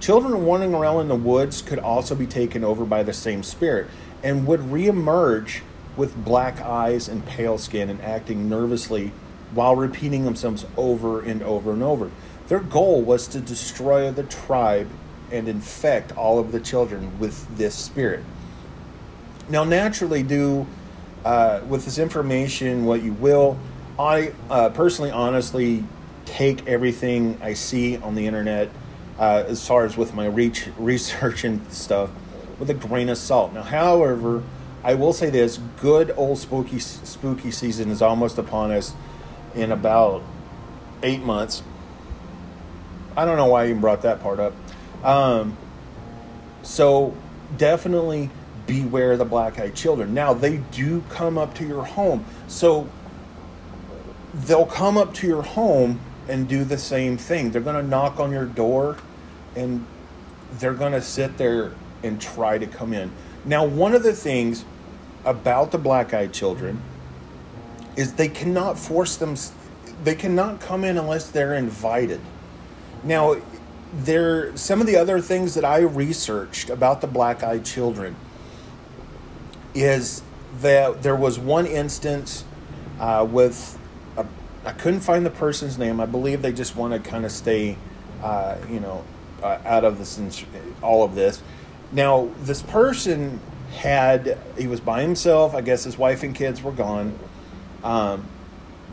Children 0.00 0.44
wandering 0.44 0.74
around 0.74 1.02
in 1.02 1.08
the 1.08 1.14
woods 1.14 1.62
could 1.62 1.78
also 1.78 2.14
be 2.14 2.26
taken 2.26 2.64
over 2.64 2.84
by 2.84 3.02
the 3.02 3.12
same 3.12 3.42
spirit 3.42 3.86
and 4.22 4.46
would 4.46 4.60
reemerge 4.60 5.60
with 5.96 6.24
black 6.24 6.60
eyes 6.60 7.08
and 7.08 7.24
pale 7.24 7.56
skin 7.56 7.88
and 7.88 8.00
acting 8.02 8.48
nervously 8.48 9.12
while 9.52 9.76
repeating 9.76 10.24
themselves 10.24 10.66
over 10.76 11.20
and 11.20 11.42
over 11.42 11.72
and 11.72 11.82
over. 11.82 12.10
Their 12.48 12.60
goal 12.60 13.00
was 13.02 13.28
to 13.28 13.40
destroy 13.40 14.10
the 14.10 14.24
tribe 14.24 14.88
and 15.34 15.48
infect 15.48 16.16
all 16.16 16.38
of 16.38 16.52
the 16.52 16.60
children 16.60 17.18
with 17.18 17.56
this 17.56 17.74
spirit. 17.74 18.24
Now, 19.48 19.64
naturally, 19.64 20.22
do 20.22 20.66
uh, 21.24 21.60
with 21.68 21.84
this 21.84 21.98
information 21.98 22.84
what 22.84 23.02
you 23.02 23.12
will. 23.14 23.58
I 23.98 24.32
uh, 24.48 24.70
personally, 24.70 25.10
honestly, 25.10 25.84
take 26.24 26.66
everything 26.66 27.38
I 27.42 27.54
see 27.54 27.96
on 27.98 28.14
the 28.14 28.26
internet, 28.26 28.70
uh, 29.18 29.44
as 29.46 29.66
far 29.66 29.84
as 29.84 29.96
with 29.96 30.14
my 30.14 30.26
reach, 30.26 30.68
research 30.78 31.44
and 31.44 31.70
stuff, 31.72 32.10
with 32.58 32.70
a 32.70 32.74
grain 32.74 33.08
of 33.08 33.18
salt. 33.18 33.52
Now, 33.52 33.62
however, 33.62 34.42
I 34.82 34.94
will 34.94 35.12
say 35.12 35.30
this: 35.30 35.58
good 35.80 36.12
old 36.16 36.38
spooky 36.38 36.78
spooky 36.78 37.50
season 37.50 37.90
is 37.90 38.02
almost 38.02 38.38
upon 38.38 38.70
us 38.70 38.94
in 39.54 39.72
about 39.72 40.22
eight 41.02 41.22
months. 41.22 41.62
I 43.16 43.24
don't 43.24 43.36
know 43.36 43.46
why 43.46 43.64
I 43.64 43.68
even 43.68 43.80
brought 43.80 44.02
that 44.02 44.20
part 44.20 44.40
up. 44.40 44.54
Um, 45.04 45.56
so 46.62 47.14
definitely 47.56 48.30
beware 48.66 49.16
the 49.16 49.24
black 49.24 49.58
eyed 49.58 49.74
children. 49.74 50.14
Now, 50.14 50.32
they 50.32 50.58
do 50.72 51.02
come 51.10 51.36
up 51.36 51.54
to 51.56 51.66
your 51.66 51.84
home. 51.84 52.24
So 52.48 52.88
they'll 54.32 54.66
come 54.66 54.96
up 54.96 55.14
to 55.14 55.26
your 55.26 55.42
home 55.42 56.00
and 56.28 56.48
do 56.48 56.64
the 56.64 56.78
same 56.78 57.16
thing. 57.16 57.50
They're 57.50 57.60
going 57.60 57.82
to 57.82 57.88
knock 57.88 58.18
on 58.18 58.32
your 58.32 58.46
door 58.46 58.96
and 59.54 59.86
they're 60.58 60.74
going 60.74 60.92
to 60.92 61.02
sit 61.02 61.36
there 61.36 61.72
and 62.02 62.20
try 62.20 62.58
to 62.58 62.66
come 62.66 62.92
in. 62.92 63.12
Now, 63.44 63.64
one 63.64 63.94
of 63.94 64.02
the 64.02 64.12
things 64.12 64.64
about 65.24 65.70
the 65.70 65.78
black 65.78 66.14
eyed 66.14 66.32
children 66.32 66.82
is 67.96 68.14
they 68.14 68.28
cannot 68.28 68.78
force 68.78 69.16
them, 69.16 69.36
they 70.02 70.14
cannot 70.14 70.60
come 70.60 70.84
in 70.84 70.98
unless 70.98 71.28
they're 71.30 71.54
invited. 71.54 72.20
Now, 73.04 73.36
there 73.96 74.56
some 74.56 74.80
of 74.80 74.86
the 74.86 74.96
other 74.96 75.20
things 75.20 75.54
that 75.54 75.64
I 75.64 75.78
researched 75.80 76.70
about 76.70 77.00
the 77.00 77.06
black 77.06 77.42
eyed 77.42 77.64
children 77.64 78.16
is 79.74 80.22
that 80.60 81.02
there 81.02 81.16
was 81.16 81.38
one 81.38 81.66
instance 81.66 82.44
uh, 83.00 83.26
with 83.28 83.78
a, 84.16 84.26
I 84.64 84.72
couldn't 84.72 85.00
find 85.00 85.26
the 85.26 85.30
person's 85.30 85.78
name. 85.78 86.00
I 86.00 86.06
believe 86.06 86.42
they 86.42 86.52
just 86.52 86.76
want 86.76 86.92
to 86.92 87.10
kind 87.10 87.24
of 87.24 87.32
stay, 87.32 87.76
uh, 88.22 88.56
you 88.70 88.80
know, 88.80 89.04
uh, 89.42 89.58
out 89.64 89.84
of 89.84 89.98
this 89.98 90.44
all 90.82 91.04
of 91.04 91.14
this. 91.14 91.42
Now 91.92 92.30
this 92.42 92.62
person 92.62 93.40
had 93.74 94.38
he 94.56 94.66
was 94.66 94.80
by 94.80 95.02
himself. 95.02 95.54
I 95.54 95.60
guess 95.60 95.84
his 95.84 95.98
wife 95.98 96.22
and 96.22 96.34
kids 96.34 96.62
were 96.62 96.72
gone. 96.72 97.18
Um, 97.82 98.26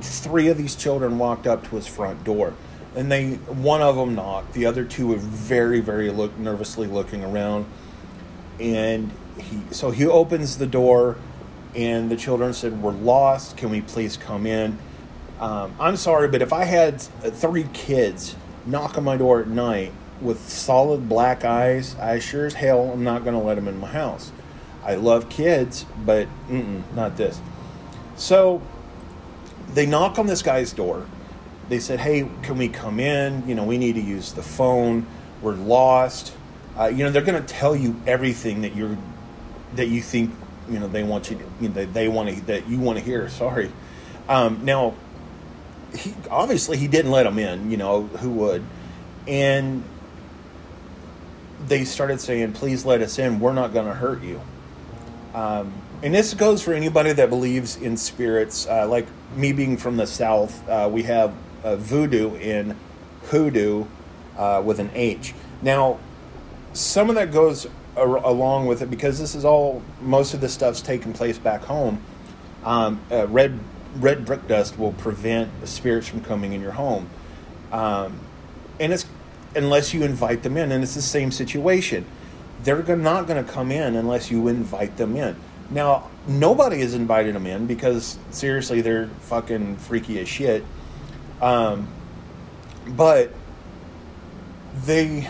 three 0.01 0.47
of 0.47 0.57
these 0.57 0.75
children 0.75 1.17
walked 1.17 1.47
up 1.47 1.63
to 1.69 1.75
his 1.75 1.87
front 1.87 2.23
door, 2.23 2.53
and 2.95 3.11
they 3.11 3.33
one 3.33 3.81
of 3.81 3.95
them 3.95 4.15
knocked. 4.15 4.53
The 4.53 4.65
other 4.65 4.83
two 4.83 5.07
were 5.07 5.17
very 5.17 5.79
very 5.79 6.09
look 6.11 6.37
nervously 6.37 6.87
looking 6.87 7.23
around, 7.23 7.65
and 8.59 9.11
he 9.37 9.61
so 9.71 9.91
he 9.91 10.05
opens 10.05 10.57
the 10.57 10.67
door 10.67 11.17
and 11.73 12.11
the 12.11 12.17
children 12.17 12.53
said 12.53 12.81
we're 12.81 12.91
lost. 12.91 13.57
Can 13.57 13.69
we 13.69 13.81
please 13.81 14.17
come 14.17 14.45
in? 14.45 14.77
Um, 15.39 15.73
i'm 15.79 15.97
sorry 15.97 16.27
but 16.27 16.43
if 16.43 16.53
i 16.53 16.65
had 16.65 17.01
three 17.01 17.65
kids 17.73 18.35
knock 18.67 18.95
on 18.95 19.03
my 19.03 19.17
door 19.17 19.41
at 19.41 19.47
night 19.47 19.91
with 20.21 20.47
solid 20.47 21.09
black 21.09 21.43
eyes 21.43 21.95
i 21.95 22.19
sure 22.19 22.45
as 22.45 22.53
hell 22.53 22.91
I'm 22.91 23.03
not 23.03 23.23
going 23.23 23.33
to 23.33 23.43
let 23.43 23.55
them 23.55 23.67
in 23.67 23.79
my 23.79 23.87
house. 23.87 24.31
I 24.83 24.93
love 24.95 25.29
kids 25.29 25.87
but 26.05 26.27
not 26.93 27.17
this. 27.17 27.41
So 28.15 28.61
they 29.73 29.87
knock 29.87 30.19
on 30.19 30.27
this 30.27 30.43
guy's 30.43 30.73
door 30.73 31.07
they 31.69 31.79
said 31.79 31.99
hey 31.99 32.29
can 32.43 32.57
we 32.57 32.67
come 32.67 32.99
in 32.99 33.47
you 33.47 33.55
know 33.55 33.63
we 33.63 33.77
need 33.77 33.93
to 33.93 34.01
use 34.01 34.33
the 34.33 34.43
phone 34.43 35.05
we're 35.41 35.53
lost 35.53 36.33
uh, 36.79 36.85
you 36.85 37.03
know 37.03 37.11
they're 37.11 37.21
going 37.21 37.41
to 37.41 37.53
tell 37.53 37.75
you 37.75 37.99
everything 38.05 38.61
that 38.61 38.75
you're 38.75 38.97
that 39.75 39.87
you 39.87 40.01
think 40.01 40.33
you 40.69 40.79
know 40.79 40.87
they 40.87 41.03
want 41.03 41.29
you, 41.29 41.37
to, 41.37 41.43
you 41.59 41.67
know, 41.67 41.73
they, 41.73 41.85
they 41.85 42.07
want 42.07 42.29
to 42.29 42.41
that 42.45 42.67
you 42.67 42.79
want 42.79 42.97
to 42.97 43.03
hear. 43.03 43.29
Sorry. 43.29 43.71
Um, 44.29 44.63
now, 44.63 44.95
he 45.95 46.13
obviously 46.29 46.77
he 46.77 46.87
didn't 46.87 47.11
let 47.11 47.23
them 47.23 47.37
in. 47.37 47.69
You 47.69 47.77
know 47.77 48.03
who 48.03 48.29
would, 48.31 48.63
and 49.27 49.83
they 51.67 51.85
started 51.85 52.21
saying, 52.21 52.53
"Please 52.53 52.85
let 52.85 53.01
us 53.01 53.19
in. 53.19 53.39
We're 53.39 53.53
not 53.53 53.73
going 53.73 53.87
to 53.87 53.93
hurt 53.93 54.21
you." 54.23 54.41
Um, 55.33 55.73
and 56.03 56.13
this 56.13 56.33
goes 56.33 56.63
for 56.63 56.73
anybody 56.73 57.13
that 57.13 57.29
believes 57.29 57.77
in 57.77 57.97
spirits. 57.97 58.67
Uh, 58.67 58.87
like 58.87 59.07
me 59.35 59.53
being 59.53 59.77
from 59.77 59.97
the 59.97 60.07
south, 60.07 60.67
uh, 60.67 60.89
we 60.91 61.03
have 61.03 61.33
uh, 61.63 61.75
voodoo 61.75 62.35
in 62.35 62.75
hoodoo 63.25 63.85
uh, 64.37 64.61
with 64.63 64.79
an 64.79 64.89
H. 64.93 65.33
Now, 65.61 65.99
some 66.73 67.09
of 67.09 67.15
that 67.15 67.31
goes 67.31 67.67
along 67.95 68.67
with 68.67 68.81
it 68.81 68.89
because 68.89 69.19
this 69.19 69.35
is 69.35 69.43
all 69.43 69.81
most 70.01 70.33
of 70.33 70.41
the 70.41 70.49
stuff's 70.49 70.81
taking 70.81 71.13
place 71.13 71.37
back 71.37 71.61
home. 71.61 72.01
Um, 72.63 73.01
uh, 73.11 73.27
red 73.27 73.59
red 73.95 74.25
brick 74.25 74.47
dust 74.47 74.79
will 74.79 74.93
prevent 74.93 75.49
spirits 75.67 76.07
from 76.07 76.21
coming 76.21 76.53
in 76.53 76.61
your 76.61 76.71
home, 76.71 77.09
um, 77.71 78.19
and 78.79 78.93
it's 78.93 79.05
unless 79.55 79.93
you 79.93 80.03
invite 80.03 80.43
them 80.43 80.55
in, 80.57 80.71
and 80.71 80.83
it's 80.83 80.95
the 80.95 81.01
same 81.01 81.31
situation. 81.31 82.05
They're 82.63 82.95
not 82.95 83.25
going 83.25 83.43
to 83.43 83.51
come 83.51 83.71
in 83.71 83.95
unless 83.95 84.29
you 84.29 84.47
invite 84.47 84.95
them 84.97 85.15
in. 85.15 85.35
Now, 85.71 86.09
nobody 86.27 86.81
has 86.81 86.93
invited 86.93 87.33
them 87.33 87.47
in 87.47 87.65
because 87.65 88.19
seriously, 88.29 88.81
they're 88.81 89.07
fucking 89.21 89.77
freaky 89.77 90.19
as 90.19 90.29
shit. 90.29 90.63
Um, 91.41 91.87
but 92.87 93.31
they 94.85 95.27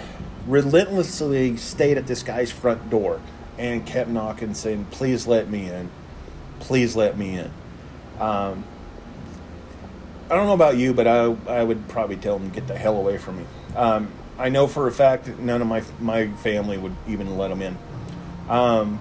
relentlessly 0.48 1.58
stayed 1.58 1.98
at 1.98 2.08
this 2.08 2.24
guy's 2.24 2.52
front 2.52 2.90
door 2.90 3.22
and 3.58 3.86
kept 3.86 4.10
knocking, 4.10 4.54
saying, 4.54 4.88
"Please 4.92 5.28
let 5.28 5.50
me 5.50 5.70
in. 5.70 5.90
Please 6.60 6.96
let 6.96 7.18
me 7.18 7.38
in." 7.38 7.52
Um, 8.20 8.64
I 10.30 10.36
don't 10.36 10.48
know 10.48 10.54
about 10.54 10.78
you, 10.78 10.94
but 10.94 11.08
I 11.08 11.36
I 11.48 11.64
would 11.64 11.88
probably 11.88 12.16
tell 12.18 12.40
them 12.40 12.50
get 12.50 12.68
the 12.68 12.78
hell 12.78 12.98
away 12.98 13.18
from 13.18 13.38
me. 13.38 13.46
Um, 13.76 14.10
I 14.38 14.50
know 14.50 14.68
for 14.68 14.88
a 14.88 14.92
fact 14.92 15.26
that 15.26 15.40
none 15.40 15.62
of 15.62 15.68
my 15.68 15.84
my 16.00 16.28
family 16.28 16.78
would 16.78 16.96
even 17.08 17.38
let 17.38 17.50
them 17.50 17.62
in. 17.62 17.78
Um, 18.50 19.00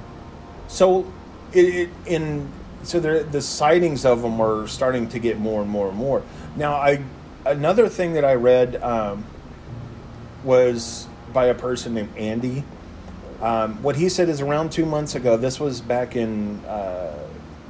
so 0.69 1.11
it, 1.53 1.65
it, 1.65 1.89
in 2.07 2.51
so 2.83 3.01
the 3.01 3.27
the 3.31 3.41
sightings 3.41 4.05
of 4.05 4.23
them 4.23 4.39
were 4.39 4.67
starting 4.67 5.09
to 5.11 5.19
get 5.19 5.39
more 5.39 5.63
and 5.63 5.71
more 5.71 5.89
and 5.89 5.97
more. 5.97 6.23
Now 6.57 6.75
I 6.75 7.03
another 7.47 7.89
thing 7.89 8.15
that 8.15 8.25
I 8.25 8.35
read 8.35 8.83
um, 8.83 9.25
was 10.45 11.07
by 11.33 11.47
a 11.47 11.55
person 11.55 11.95
named 11.95 12.17
Andy. 12.17 12.65
Um, 13.41 13.83
what 13.83 13.97
he 13.97 14.09
said 14.09 14.29
is 14.29 14.41
around 14.41 14.71
two 14.71 14.85
months 14.85 15.15
ago, 15.15 15.37
this 15.37 15.59
was 15.59 15.81
back 15.81 16.15
in 16.15 16.63
uh, 16.67 17.17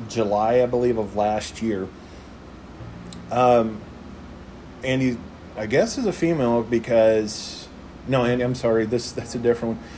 July, 0.08 0.62
I 0.62 0.66
believe, 0.66 0.98
of 0.98 1.14
last 1.14 1.62
year. 1.62 1.86
Um, 3.30 3.80
Andy, 4.82 5.18
I 5.56 5.66
guess, 5.66 5.96
is 5.98 6.06
a 6.06 6.12
female 6.12 6.62
because 6.62 7.68
no, 8.08 8.24
Andy, 8.24 8.42
I'm 8.42 8.54
sorry, 8.54 8.86
this 8.86 9.12
that's 9.12 9.34
a 9.34 9.38
different 9.38 9.76
one. 9.76 9.84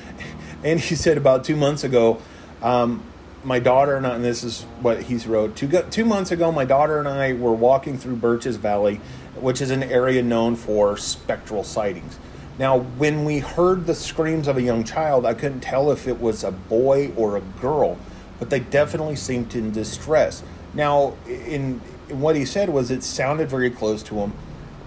And 0.65 0.79
he 0.79 0.95
said 0.95 1.17
about 1.17 1.43
two 1.43 1.57
months 1.57 1.83
ago, 1.83 2.23
um, 2.62 3.03
my 3.44 3.58
daughter 3.58 3.96
and 3.96 4.06
I, 4.06 4.14
and 4.14 4.25
this 4.25 4.44
is 4.44 4.62
what 4.80 5.02
he's 5.02 5.26
wrote. 5.26 5.56
Two, 5.56 5.68
two 5.90 6.04
months 6.04 6.30
ago, 6.30 6.52
my 6.52 6.64
daughter 6.64 6.99
and 6.99 7.08
I 7.08 7.32
were 7.32 7.52
walking 7.52 7.99
through 7.99 8.16
Birches 8.16 8.56
Valley, 8.56 9.00
which 9.34 9.61
is 9.61 9.70
an 9.70 9.82
area 9.82 10.22
known 10.22 10.56
for 10.56 10.96
spectral 10.96 11.64
sightings. 11.64 12.18
Now, 12.58 12.78
when 12.78 13.25
we 13.25 13.38
heard 13.38 13.87
the 13.87 13.94
screams 13.94 14.46
of 14.46 14.56
a 14.56 14.62
young 14.62 14.84
child, 14.84 15.26
I 15.26 15.34
couldn't 15.34 15.61
tell 15.61 15.90
if 15.90 16.06
it 16.06 16.20
was 16.20 16.44
a 16.44 16.52
boy 16.52 17.12
or 17.16 17.37
a 17.37 17.40
girl, 17.40 17.99
but 18.38 18.50
they 18.50 18.61
definitely 18.61 19.16
seemed 19.16 19.54
in 19.54 19.72
distress. 19.72 20.42
Now, 20.75 21.16
in, 21.26 21.80
in 22.08 22.20
what 22.20 22.37
he 22.37 22.44
said 22.44 22.68
was 22.68 22.90
it 22.90 23.02
sounded 23.02 23.49
very 23.49 23.70
close 23.70 24.02
to 24.04 24.16
him. 24.16 24.32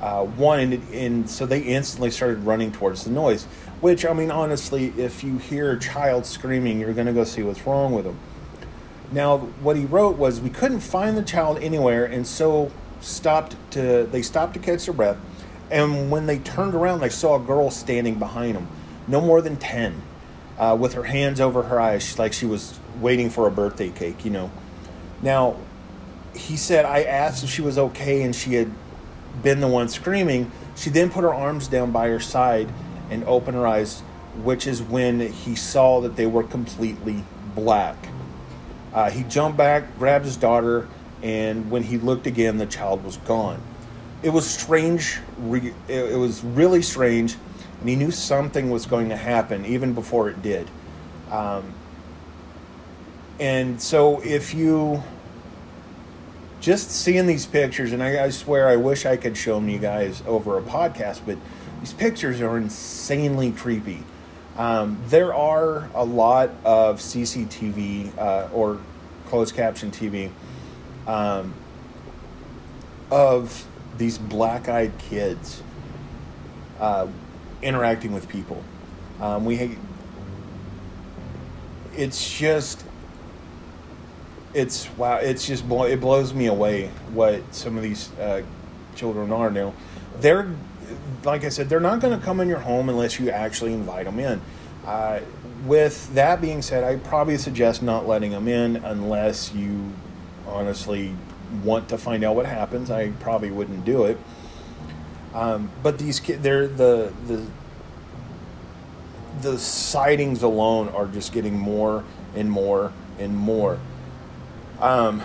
Uh, 0.01 0.23
one, 0.23 0.59
and, 0.59 0.93
and 0.93 1.29
so 1.29 1.45
they 1.45 1.61
instantly 1.61 2.11
started 2.11 2.39
running 2.39 2.71
towards 2.71 3.03
the 3.03 3.09
noise. 3.09 3.45
Which, 3.81 4.05
I 4.05 4.13
mean, 4.13 4.31
honestly, 4.31 4.93
if 4.97 5.23
you 5.23 5.37
hear 5.37 5.71
a 5.71 5.79
child 5.79 6.25
screaming, 6.25 6.79
you're 6.79 6.93
going 6.93 7.07
to 7.07 7.13
go 7.13 7.23
see 7.23 7.43
what's 7.43 7.65
wrong 7.65 7.93
with 7.93 8.05
them. 8.05 8.17
Now, 9.11 9.37
what 9.37 9.75
he 9.75 9.85
wrote 9.85 10.17
was 10.17 10.41
we 10.41 10.49
couldn't 10.49 10.81
find 10.81 11.17
the 11.17 11.23
child 11.23 11.59
anywhere, 11.59 12.05
and 12.05 12.25
so 12.25 12.71
stopped 13.01 13.55
to 13.71 14.07
they 14.11 14.21
stopped 14.21 14.53
to 14.53 14.59
catch 14.59 14.85
their 14.85 14.93
breath 14.93 15.17
and 15.71 16.11
when 16.11 16.25
they 16.27 16.39
turned 16.39 16.75
around, 16.75 16.99
they 16.99 17.09
saw 17.09 17.35
a 17.35 17.39
girl 17.39 17.71
standing 17.71 18.19
behind 18.19 18.55
them, 18.55 18.67
no 19.07 19.19
more 19.19 19.41
than 19.41 19.57
10, 19.57 20.01
uh, 20.59 20.77
with 20.79 20.93
her 20.93 21.03
hands 21.03 21.41
over 21.41 21.63
her 21.63 21.79
eyes, 21.79 22.17
like 22.19 22.33
she 22.33 22.45
was 22.45 22.79
waiting 22.99 23.29
for 23.29 23.47
a 23.47 23.51
birthday 23.51 23.89
cake, 23.89 24.23
you 24.23 24.31
know. 24.31 24.51
Now, 25.21 25.57
he 26.35 26.55
said, 26.57 26.85
I 26.85 27.03
asked 27.03 27.43
if 27.43 27.49
she 27.49 27.61
was 27.61 27.77
okay, 27.77 28.21
and 28.21 28.35
she 28.35 28.53
had 28.53 28.71
been 29.41 29.59
the 29.59 29.67
one 29.67 29.89
screaming. 29.89 30.51
She 30.75 30.89
then 30.89 31.09
put 31.09 31.23
her 31.23 31.33
arms 31.33 31.67
down 31.67 31.91
by 31.91 32.09
her 32.09 32.19
side 32.19 32.69
and 33.09 33.23
opened 33.23 33.57
her 33.57 33.65
eyes, 33.65 34.01
which 34.43 34.67
is 34.67 34.81
when 34.81 35.19
he 35.19 35.55
saw 35.55 36.01
that 36.01 36.15
they 36.15 36.25
were 36.25 36.43
completely 36.43 37.23
black. 37.55 37.97
Uh, 38.95 39.11
he 39.11 39.23
jumped 39.23 39.57
back, 39.57 39.97
grabbed 39.99 40.23
his 40.23 40.37
daughter, 40.37 40.87
and 41.21 41.69
when 41.69 41.83
he 41.83 41.97
looked 41.97 42.25
again, 42.25 42.57
the 42.57 42.65
child 42.65 43.03
was 43.03 43.17
gone. 43.17 43.61
it 44.23 44.29
was 44.29 44.47
strange. 44.47 45.19
It 45.87 46.17
was 46.17 46.43
really 46.43 46.81
strange, 46.81 47.35
and 47.81 47.89
he 47.89 47.95
knew 47.95 48.09
something 48.09 48.71
was 48.71 48.85
going 48.85 49.09
to 49.09 49.17
happen 49.17 49.65
even 49.65 49.93
before 49.93 50.29
it 50.29 50.41
did. 50.41 50.69
Um, 51.29 51.73
and 53.39 53.81
so, 53.81 54.21
if 54.21 54.53
you 54.53 55.03
just 56.61 56.89
seeing 56.89 57.27
these 57.27 57.45
pictures, 57.45 57.91
and 57.91 58.01
I, 58.01 58.23
I 58.23 58.29
swear 58.29 58.67
I 58.69 58.77
wish 58.77 59.05
I 59.05 59.17
could 59.17 59.35
show 59.35 59.55
them 59.55 59.67
you 59.69 59.77
guys 59.77 60.23
over 60.25 60.57
a 60.57 60.61
podcast, 60.61 61.21
but 61.25 61.37
these 61.81 61.93
pictures 61.93 62.41
are 62.41 62.57
insanely 62.57 63.51
creepy. 63.51 64.03
Um, 64.57 65.01
there 65.07 65.33
are 65.33 65.89
a 65.93 66.05
lot 66.05 66.49
of 66.63 66.99
CCTV 66.99 68.17
uh, 68.17 68.49
or 68.53 68.79
closed 69.27 69.53
caption 69.53 69.91
TV 69.91 70.31
um, 71.05 71.53
of 73.11 73.65
these 73.97 74.17
black 74.17 74.69
eyed 74.69 74.97
kids 74.97 75.61
uh, 76.79 77.07
interacting 77.61 78.13
with 78.13 78.29
people. 78.29 78.63
Um, 79.19 79.43
we, 79.43 79.77
it's 81.95 82.37
just, 82.37 82.85
it's 84.53 84.89
wow, 84.97 85.17
it's 85.17 85.45
just 85.45 85.65
it 85.65 85.99
blows 85.99 86.33
me 86.33 86.45
away 86.45 86.87
what 87.13 87.53
some 87.53 87.75
of 87.75 87.83
these 87.83 88.09
uh, 88.13 88.41
children 88.95 89.33
are 89.33 89.51
now. 89.51 89.73
They're 90.19 90.49
like 91.23 91.43
I 91.43 91.49
said, 91.49 91.69
they're 91.69 91.79
not 91.79 91.99
going 91.99 92.17
to 92.17 92.23
come 92.23 92.39
in 92.39 92.47
your 92.47 92.59
home 92.59 92.89
unless 92.89 93.19
you 93.19 93.29
actually 93.29 93.73
invite 93.73 94.05
them 94.05 94.19
in. 94.19 94.41
Uh, 94.85 95.19
with 95.65 96.13
that 96.13 96.41
being 96.41 96.61
said, 96.61 96.83
I 96.83 96.97
probably 96.97 97.37
suggest 97.37 97.81
not 97.81 98.07
letting 98.07 98.31
them 98.31 98.47
in 98.47 98.77
unless 98.77 99.53
you 99.53 99.91
honestly 100.47 101.15
want 101.63 101.89
to 101.89 101.97
find 101.97 102.23
out 102.23 102.35
what 102.35 102.45
happens. 102.45 102.91
I 102.91 103.09
probably 103.11 103.51
wouldn't 103.51 103.85
do 103.85 104.05
it. 104.05 104.17
Um, 105.33 105.69
but 105.83 105.97
these 105.97 106.19
kids, 106.19 106.41
they're 106.41 106.67
the 106.67 107.11
the 107.27 107.45
the 109.41 109.59
sightings 109.59 110.43
alone 110.43 110.87
are 110.89 111.07
just 111.07 111.33
getting 111.33 111.59
more 111.59 112.03
and 112.35 112.49
more 112.49 112.93
and 113.19 113.35
more. 113.35 113.79
Um, 114.79 115.23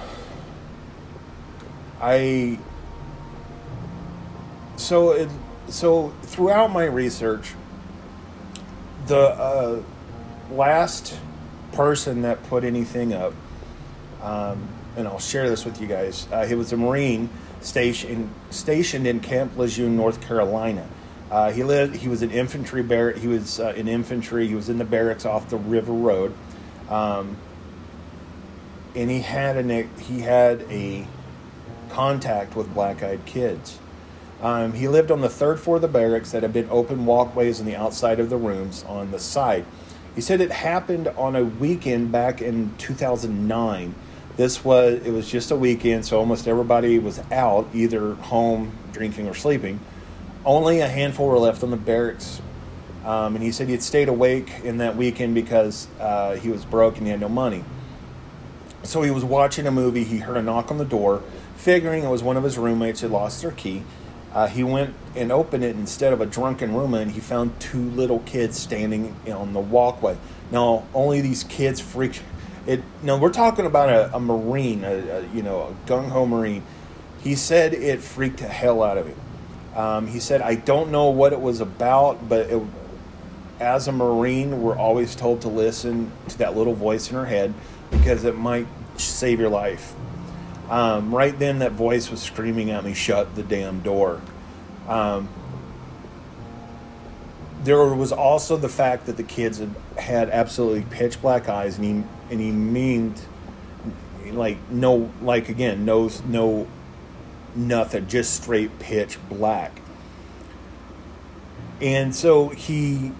I 2.00 2.58
so 4.76 5.12
it 5.12 5.28
so 5.70 6.12
throughout 6.22 6.70
my 6.70 6.84
research, 6.84 7.54
the 9.06 9.18
uh, 9.18 9.82
last 10.50 11.18
person 11.72 12.22
that 12.22 12.42
put 12.44 12.64
anything 12.64 13.12
up, 13.12 13.32
um, 14.22 14.68
and 14.96 15.06
I'll 15.06 15.18
share 15.18 15.48
this 15.48 15.64
with 15.64 15.80
you 15.80 15.86
guys. 15.86 16.26
Uh, 16.30 16.46
he 16.46 16.54
was 16.54 16.72
a 16.72 16.76
Marine 16.76 17.30
stationed 17.60 18.32
stationed 18.50 19.06
in 19.06 19.20
Camp 19.20 19.56
Lejeune, 19.56 19.96
North 19.96 20.20
Carolina. 20.20 20.86
Uh, 21.30 21.52
he 21.52 21.62
lived. 21.62 21.96
He 21.96 22.08
was 22.08 22.22
an 22.22 22.30
infantry 22.30 22.82
barrack. 22.82 23.16
He 23.16 23.28
was 23.28 23.60
uh, 23.60 23.72
in 23.76 23.86
infantry. 23.86 24.48
He 24.48 24.54
was 24.54 24.68
in 24.68 24.78
the 24.78 24.84
barracks 24.84 25.24
off 25.24 25.48
the 25.48 25.56
River 25.56 25.92
Road, 25.92 26.34
um, 26.88 27.36
and 28.96 29.08
he 29.08 29.20
had 29.20 29.56
an 29.56 29.88
he 30.00 30.20
had 30.20 30.62
a 30.70 31.06
contact 31.90 32.56
with 32.56 32.72
black-eyed 32.74 33.24
kids. 33.26 33.78
Um, 34.42 34.72
he 34.72 34.88
lived 34.88 35.10
on 35.10 35.20
the 35.20 35.28
third 35.28 35.60
floor 35.60 35.76
of 35.76 35.82
the 35.82 35.88
barracks 35.88 36.32
that 36.32 36.42
had 36.42 36.52
been 36.52 36.68
open 36.70 37.04
walkways 37.04 37.60
on 37.60 37.66
the 37.66 37.76
outside 37.76 38.20
of 38.20 38.30
the 38.30 38.36
rooms 38.36 38.84
on 38.88 39.10
the 39.10 39.18
side. 39.18 39.66
He 40.14 40.20
said 40.20 40.40
it 40.40 40.50
happened 40.50 41.08
on 41.08 41.36
a 41.36 41.44
weekend 41.44 42.10
back 42.10 42.40
in 42.40 42.74
2009. 42.78 43.94
This 44.36 44.64
was 44.64 45.06
it 45.06 45.12
was 45.12 45.30
just 45.30 45.50
a 45.50 45.56
weekend, 45.56 46.06
so 46.06 46.18
almost 46.18 46.48
everybody 46.48 46.98
was 46.98 47.20
out, 47.30 47.68
either 47.74 48.14
home 48.14 48.72
drinking 48.92 49.28
or 49.28 49.34
sleeping. 49.34 49.78
Only 50.44 50.80
a 50.80 50.88
handful 50.88 51.28
were 51.28 51.38
left 51.38 51.62
on 51.62 51.70
the 51.70 51.76
barracks, 51.76 52.40
um, 53.04 53.34
and 53.34 53.44
he 53.44 53.52
said 53.52 53.66
he 53.66 53.72
had 53.72 53.82
stayed 53.82 54.08
awake 54.08 54.50
in 54.64 54.78
that 54.78 54.96
weekend 54.96 55.34
because 55.34 55.86
uh, 56.00 56.36
he 56.36 56.48
was 56.48 56.64
broke 56.64 56.96
and 56.96 57.06
he 57.06 57.10
had 57.10 57.20
no 57.20 57.28
money. 57.28 57.62
So 58.82 59.02
he 59.02 59.10
was 59.10 59.24
watching 59.24 59.66
a 59.66 59.70
movie. 59.70 60.04
He 60.04 60.18
heard 60.18 60.38
a 60.38 60.42
knock 60.42 60.70
on 60.70 60.78
the 60.78 60.86
door, 60.86 61.22
figuring 61.56 62.02
it 62.04 62.08
was 62.08 62.22
one 62.22 62.38
of 62.38 62.44
his 62.44 62.56
roommates 62.56 63.02
had 63.02 63.10
lost 63.10 63.42
their 63.42 63.50
key. 63.50 63.82
Uh, 64.32 64.46
he 64.46 64.62
went 64.62 64.94
and 65.16 65.32
opened 65.32 65.64
it 65.64 65.74
instead 65.74 66.12
of 66.12 66.20
a 66.20 66.26
drunken 66.26 66.74
roommate, 66.74 67.02
and 67.02 67.10
he 67.10 67.20
found 67.20 67.58
two 67.58 67.90
little 67.90 68.20
kids 68.20 68.56
standing 68.56 69.14
on 69.28 69.52
the 69.52 69.60
walkway. 69.60 70.16
Now, 70.52 70.86
only 70.94 71.20
these 71.20 71.44
kids 71.44 71.80
freaked. 71.80 72.22
It. 72.66 72.82
No, 73.02 73.16
we're 73.16 73.32
talking 73.32 73.66
about 73.66 73.88
a, 73.88 74.14
a 74.14 74.20
marine, 74.20 74.84
a, 74.84 74.92
a, 74.92 75.26
you 75.34 75.42
know, 75.42 75.62
a 75.62 75.88
gung 75.88 76.10
ho 76.10 76.26
marine. 76.26 76.62
He 77.22 77.34
said 77.34 77.74
it 77.74 78.00
freaked 78.00 78.38
the 78.38 78.48
hell 78.48 78.82
out 78.82 78.98
of 78.98 79.06
him. 79.06 79.20
Um, 79.74 80.06
he 80.06 80.20
said, 80.20 80.42
"I 80.42 80.54
don't 80.54 80.90
know 80.90 81.10
what 81.10 81.32
it 81.32 81.40
was 81.40 81.60
about, 81.60 82.28
but 82.28 82.50
it, 82.50 82.62
as 83.58 83.88
a 83.88 83.92
marine, 83.92 84.62
we're 84.62 84.76
always 84.76 85.16
told 85.16 85.40
to 85.42 85.48
listen 85.48 86.12
to 86.28 86.38
that 86.38 86.56
little 86.56 86.74
voice 86.74 87.10
in 87.10 87.16
our 87.16 87.26
head 87.26 87.52
because 87.90 88.24
it 88.24 88.36
might 88.36 88.66
save 88.96 89.40
your 89.40 89.50
life." 89.50 89.94
Um, 90.70 91.12
right 91.12 91.36
then, 91.36 91.58
that 91.58 91.72
voice 91.72 92.10
was 92.10 92.22
screaming 92.22 92.70
at 92.70 92.84
me, 92.84 92.94
"Shut 92.94 93.34
the 93.34 93.42
damn 93.42 93.80
door." 93.80 94.20
Um, 94.88 95.28
there 97.64 97.84
was 97.84 98.12
also 98.12 98.56
the 98.56 98.68
fact 98.68 99.06
that 99.06 99.16
the 99.16 99.22
kids 99.22 99.58
had, 99.58 99.74
had 99.98 100.30
absolutely 100.30 100.86
pitch 100.88 101.20
black 101.20 101.48
eyes, 101.48 101.76
and 101.76 101.84
he 101.84 101.90
and 102.30 102.40
he 102.40 102.52
meaned 102.52 103.20
like 104.32 104.58
no, 104.70 105.10
like 105.20 105.48
again, 105.48 105.84
no, 105.84 106.08
no, 106.26 106.66
nothing, 107.54 108.06
just 108.06 108.40
straight 108.42 108.78
pitch 108.78 109.18
black. 109.28 109.82
And 111.80 112.14
so 112.14 112.50
he 112.50 113.12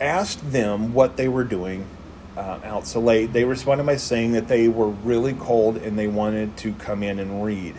asked 0.00 0.52
them 0.52 0.94
what 0.94 1.16
they 1.16 1.28
were 1.28 1.44
doing 1.44 1.86
uh, 2.36 2.60
out 2.64 2.86
so 2.86 3.00
late, 3.00 3.32
they 3.32 3.44
responded 3.44 3.86
by 3.86 3.96
saying 3.96 4.32
that 4.32 4.48
they 4.48 4.68
were 4.68 4.88
really 4.88 5.34
cold 5.34 5.76
and 5.76 5.98
they 5.98 6.06
wanted 6.06 6.56
to 6.58 6.72
come 6.74 7.02
in 7.02 7.18
and 7.18 7.44
read. 7.44 7.74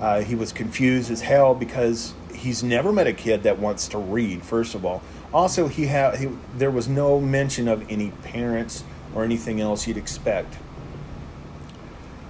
Uh, 0.00 0.20
he 0.20 0.34
was 0.34 0.52
confused 0.52 1.10
as 1.10 1.22
hell 1.22 1.54
because 1.54 2.14
he's 2.34 2.62
never 2.62 2.92
met 2.92 3.06
a 3.06 3.12
kid 3.12 3.42
that 3.42 3.58
wants 3.58 3.88
to 3.88 3.98
read. 3.98 4.42
First 4.42 4.74
of 4.74 4.84
all, 4.84 5.02
also 5.32 5.68
he 5.68 5.86
had 5.86 6.16
he, 6.18 6.28
there 6.56 6.70
was 6.70 6.88
no 6.88 7.20
mention 7.20 7.68
of 7.68 7.90
any 7.90 8.10
parents 8.22 8.84
or 9.14 9.24
anything 9.24 9.60
else 9.60 9.86
you'd 9.86 9.96
expect. 9.96 10.56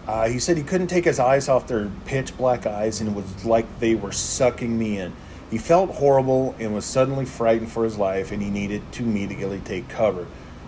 Uh, 0.06 0.28
he 0.28 0.38
said 0.38 0.56
he 0.56 0.62
couldn't 0.62 0.86
take 0.86 1.04
his 1.04 1.18
eyes 1.18 1.48
off 1.48 1.66
their 1.66 1.90
pitch 2.04 2.36
black 2.36 2.64
eyes, 2.64 3.00
and 3.00 3.10
it 3.10 3.16
was 3.16 3.44
like 3.44 3.80
they 3.80 3.94
were 3.94 4.12
sucking 4.12 4.78
me 4.78 4.98
in. 4.98 5.12
He 5.50 5.58
felt 5.58 5.90
horrible 5.90 6.54
and 6.60 6.74
was 6.74 6.84
suddenly 6.84 7.24
frightened 7.24 7.70
for 7.70 7.82
his 7.82 7.98
life, 7.98 8.30
and 8.30 8.40
he 8.40 8.50
needed 8.50 8.92
to 8.92 9.02
immediately 9.02 9.60
take 9.60 9.88
cover. 9.88 10.26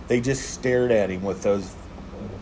They 0.09 0.21
just 0.21 0.51
stared 0.51 0.91
at 0.91 1.11
him 1.11 1.23
with 1.23 1.43
those 1.43 1.75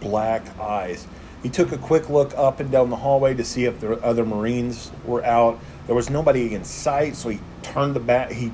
black 0.00 0.58
eyes. 0.58 1.06
He 1.42 1.48
took 1.48 1.72
a 1.72 1.78
quick 1.78 2.08
look 2.08 2.32
up 2.36 2.60
and 2.60 2.70
down 2.70 2.90
the 2.90 2.96
hallway 2.96 3.34
to 3.34 3.44
see 3.44 3.64
if 3.64 3.80
the 3.80 4.00
other 4.02 4.24
Marines 4.24 4.90
were 5.04 5.24
out. 5.24 5.60
There 5.86 5.94
was 5.94 6.08
nobody 6.08 6.54
in 6.54 6.64
sight, 6.64 7.16
so 7.16 7.28
he 7.28 7.40
turned 7.62 7.94
the 7.94 8.00
back. 8.00 8.32
He 8.32 8.52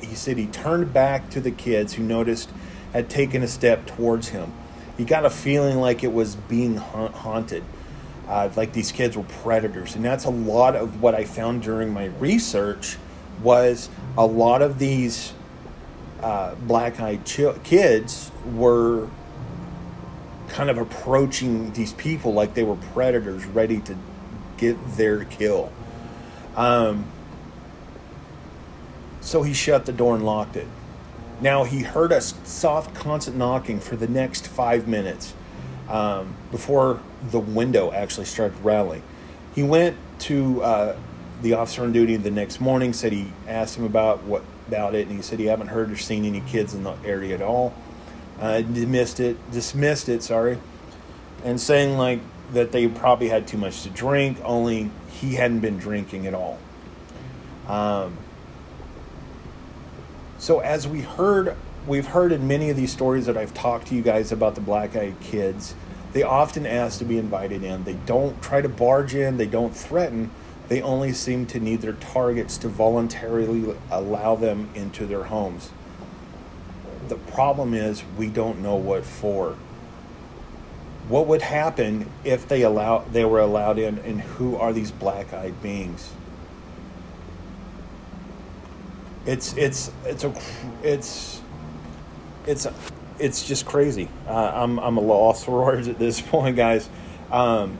he 0.00 0.14
said 0.14 0.36
he 0.38 0.46
turned 0.46 0.92
back 0.92 1.30
to 1.30 1.40
the 1.40 1.50
kids 1.50 1.94
who 1.94 2.02
noticed 2.02 2.50
had 2.92 3.08
taken 3.08 3.42
a 3.42 3.48
step 3.48 3.86
towards 3.86 4.28
him. 4.28 4.52
He 4.96 5.04
got 5.04 5.24
a 5.24 5.30
feeling 5.30 5.78
like 5.78 6.02
it 6.02 6.12
was 6.12 6.36
being 6.36 6.76
ha- 6.76 7.08
haunted, 7.08 7.62
uh, 8.28 8.50
like 8.56 8.72
these 8.72 8.92
kids 8.92 9.16
were 9.16 9.22
predators, 9.24 9.94
and 9.94 10.04
that's 10.04 10.24
a 10.24 10.30
lot 10.30 10.74
of 10.74 11.00
what 11.00 11.14
I 11.14 11.24
found 11.24 11.62
during 11.62 11.92
my 11.92 12.06
research. 12.06 12.96
Was 13.42 13.88
a 14.18 14.26
lot 14.26 14.60
of 14.60 14.78
these 14.78 15.32
uh, 16.22 16.54
black-eyed 16.56 17.24
ch- 17.24 17.62
kids 17.64 18.30
were 18.54 19.08
kind 20.48 20.68
of 20.68 20.78
approaching 20.78 21.72
these 21.72 21.92
people 21.92 22.32
like 22.32 22.54
they 22.54 22.64
were 22.64 22.76
predators 22.76 23.44
ready 23.46 23.80
to 23.80 23.96
get 24.56 24.76
their 24.96 25.24
kill. 25.24 25.72
Um, 26.56 27.06
so 29.20 29.42
he 29.42 29.52
shut 29.52 29.86
the 29.86 29.92
door 29.92 30.14
and 30.14 30.24
locked 30.24 30.56
it. 30.56 30.66
Now 31.40 31.64
he 31.64 31.82
heard 31.82 32.12
a 32.12 32.20
soft, 32.20 32.94
constant 32.94 33.36
knocking 33.36 33.80
for 33.80 33.96
the 33.96 34.08
next 34.08 34.46
five 34.46 34.86
minutes 34.86 35.34
um, 35.88 36.34
before 36.50 37.00
the 37.30 37.40
window 37.40 37.92
actually 37.92 38.26
started 38.26 38.58
rattling. 38.62 39.02
He 39.54 39.62
went 39.62 39.96
to 40.20 40.62
uh, 40.62 40.96
the 41.42 41.54
officer 41.54 41.82
on 41.82 41.92
duty 41.92 42.16
the 42.16 42.30
next 42.30 42.60
morning. 42.60 42.92
Said 42.92 43.12
he 43.12 43.32
asked 43.46 43.76
him 43.76 43.84
about 43.84 44.24
what 44.24 44.42
about 44.68 44.94
it, 44.94 45.06
and 45.08 45.16
he 45.16 45.22
said 45.22 45.38
he 45.38 45.46
haven't 45.46 45.68
heard 45.68 45.90
or 45.90 45.96
seen 45.96 46.24
any 46.24 46.40
kids 46.40 46.74
in 46.74 46.84
the 46.84 46.94
area 47.04 47.34
at 47.34 47.42
all. 47.42 47.74
Uh, 48.40 48.62
dismissed 48.62 49.20
it, 49.20 49.50
dismissed 49.50 50.08
it, 50.08 50.22
sorry, 50.22 50.58
and 51.44 51.60
saying 51.60 51.98
like 51.98 52.20
that 52.52 52.72
they 52.72 52.88
probably 52.88 53.28
had 53.28 53.46
too 53.46 53.58
much 53.58 53.82
to 53.82 53.90
drink. 53.90 54.38
Only 54.44 54.90
he 55.10 55.34
hadn't 55.34 55.60
been 55.60 55.78
drinking 55.78 56.26
at 56.26 56.34
all. 56.34 56.58
Um, 57.68 58.16
so 60.38 60.60
as 60.60 60.88
we 60.88 61.02
heard, 61.02 61.54
we've 61.86 62.06
heard 62.06 62.32
in 62.32 62.48
many 62.48 62.70
of 62.70 62.76
these 62.76 62.90
stories 62.90 63.26
that 63.26 63.36
I've 63.36 63.52
talked 63.52 63.88
to 63.88 63.94
you 63.94 64.02
guys 64.02 64.32
about 64.32 64.54
the 64.54 64.60
black-eyed 64.60 65.20
kids. 65.20 65.74
They 66.12 66.22
often 66.22 66.66
ask 66.66 66.98
to 66.98 67.04
be 67.04 67.18
invited 67.18 67.62
in. 67.62 67.84
They 67.84 67.92
don't 67.92 68.40
try 68.42 68.62
to 68.62 68.68
barge 68.68 69.14
in. 69.14 69.36
They 69.36 69.46
don't 69.46 69.76
threaten. 69.76 70.30
They 70.70 70.80
only 70.82 71.12
seem 71.12 71.46
to 71.46 71.58
need 71.58 71.80
their 71.80 71.94
targets 71.94 72.56
to 72.58 72.68
voluntarily 72.68 73.74
allow 73.90 74.36
them 74.36 74.70
into 74.72 75.04
their 75.04 75.24
homes. 75.24 75.70
The 77.08 77.16
problem 77.16 77.74
is 77.74 78.04
we 78.16 78.28
don't 78.28 78.62
know 78.62 78.76
what 78.76 79.04
for. 79.04 79.56
What 81.08 81.26
would 81.26 81.42
happen 81.42 82.08
if 82.22 82.46
they 82.46 82.62
allow 82.62 83.00
they 83.00 83.24
were 83.24 83.40
allowed 83.40 83.80
in 83.80 83.98
and 83.98 84.20
who 84.20 84.54
are 84.54 84.72
these 84.72 84.92
black-eyed 84.92 85.60
beings? 85.60 86.12
It's 89.26 89.56
it's 89.56 89.90
it's 90.04 90.22
a 90.22 90.32
it's 90.84 91.40
it's 92.46 92.68
it's 93.18 93.44
just 93.44 93.66
crazy. 93.66 94.08
Uh, 94.28 94.52
I'm 94.54 94.78
I'm 94.78 94.98
a 94.98 95.00
loss 95.00 95.44
for 95.46 95.64
words 95.64 95.88
at 95.88 95.98
this 95.98 96.20
point, 96.20 96.54
guys. 96.54 96.88
Um, 97.32 97.76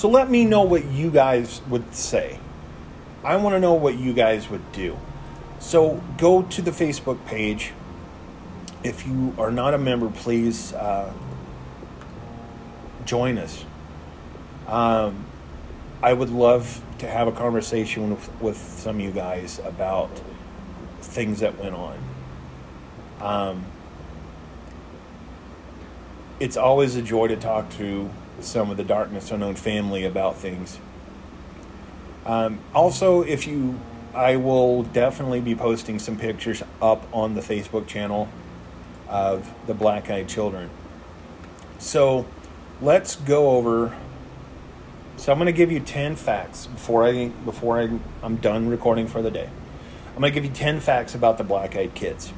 so 0.00 0.08
let 0.08 0.30
me 0.30 0.46
know 0.46 0.62
what 0.62 0.86
you 0.86 1.10
guys 1.10 1.60
would 1.68 1.94
say. 1.94 2.38
I 3.22 3.36
want 3.36 3.54
to 3.54 3.60
know 3.60 3.74
what 3.74 3.98
you 3.98 4.14
guys 4.14 4.48
would 4.48 4.72
do. 4.72 4.96
So 5.58 6.02
go 6.16 6.40
to 6.40 6.62
the 6.62 6.70
Facebook 6.70 7.22
page. 7.26 7.74
If 8.82 9.06
you 9.06 9.34
are 9.36 9.50
not 9.50 9.74
a 9.74 9.78
member, 9.78 10.08
please 10.08 10.72
uh, 10.72 11.12
join 13.04 13.36
us. 13.36 13.66
Um, 14.66 15.26
I 16.02 16.14
would 16.14 16.30
love 16.30 16.82
to 17.00 17.06
have 17.06 17.28
a 17.28 17.32
conversation 17.32 18.08
with, 18.08 18.40
with 18.40 18.56
some 18.56 19.00
of 19.00 19.02
you 19.02 19.10
guys 19.10 19.58
about 19.66 20.08
things 21.02 21.40
that 21.40 21.58
went 21.58 21.74
on. 21.74 21.98
Um, 23.20 23.66
it's 26.40 26.56
always 26.56 26.96
a 26.96 27.02
joy 27.02 27.28
to 27.28 27.36
talk 27.36 27.68
to 27.72 28.08
some 28.44 28.70
of 28.70 28.76
the 28.76 28.84
Darkness 28.84 29.30
Unknown 29.30 29.54
family 29.54 30.04
about 30.04 30.36
things. 30.36 30.78
Um, 32.26 32.60
also, 32.74 33.22
if 33.22 33.46
you, 33.46 33.80
I 34.14 34.36
will 34.36 34.82
definitely 34.82 35.40
be 35.40 35.54
posting 35.54 35.98
some 35.98 36.16
pictures 36.16 36.62
up 36.80 37.06
on 37.12 37.34
the 37.34 37.40
Facebook 37.40 37.86
channel 37.86 38.28
of 39.08 39.52
the 39.66 39.74
black 39.74 40.10
eyed 40.10 40.28
children. 40.28 40.70
So 41.78 42.26
let's 42.80 43.16
go 43.16 43.50
over. 43.50 43.96
So 45.16 45.32
I'm 45.32 45.38
going 45.38 45.46
to 45.46 45.52
give 45.52 45.72
you 45.72 45.80
10 45.80 46.16
facts 46.16 46.66
before 46.66 47.04
I 47.04 47.28
before 47.28 47.80
I, 47.80 47.98
I'm 48.22 48.36
done 48.36 48.68
recording 48.68 49.06
for 49.06 49.22
the 49.22 49.30
day. 49.30 49.48
I'm 50.14 50.20
going 50.20 50.32
to 50.32 50.40
give 50.40 50.44
you 50.44 50.54
10 50.54 50.80
facts 50.80 51.14
about 51.14 51.38
the 51.38 51.44
black 51.44 51.76
eyed 51.76 51.94
kids. 51.94 52.32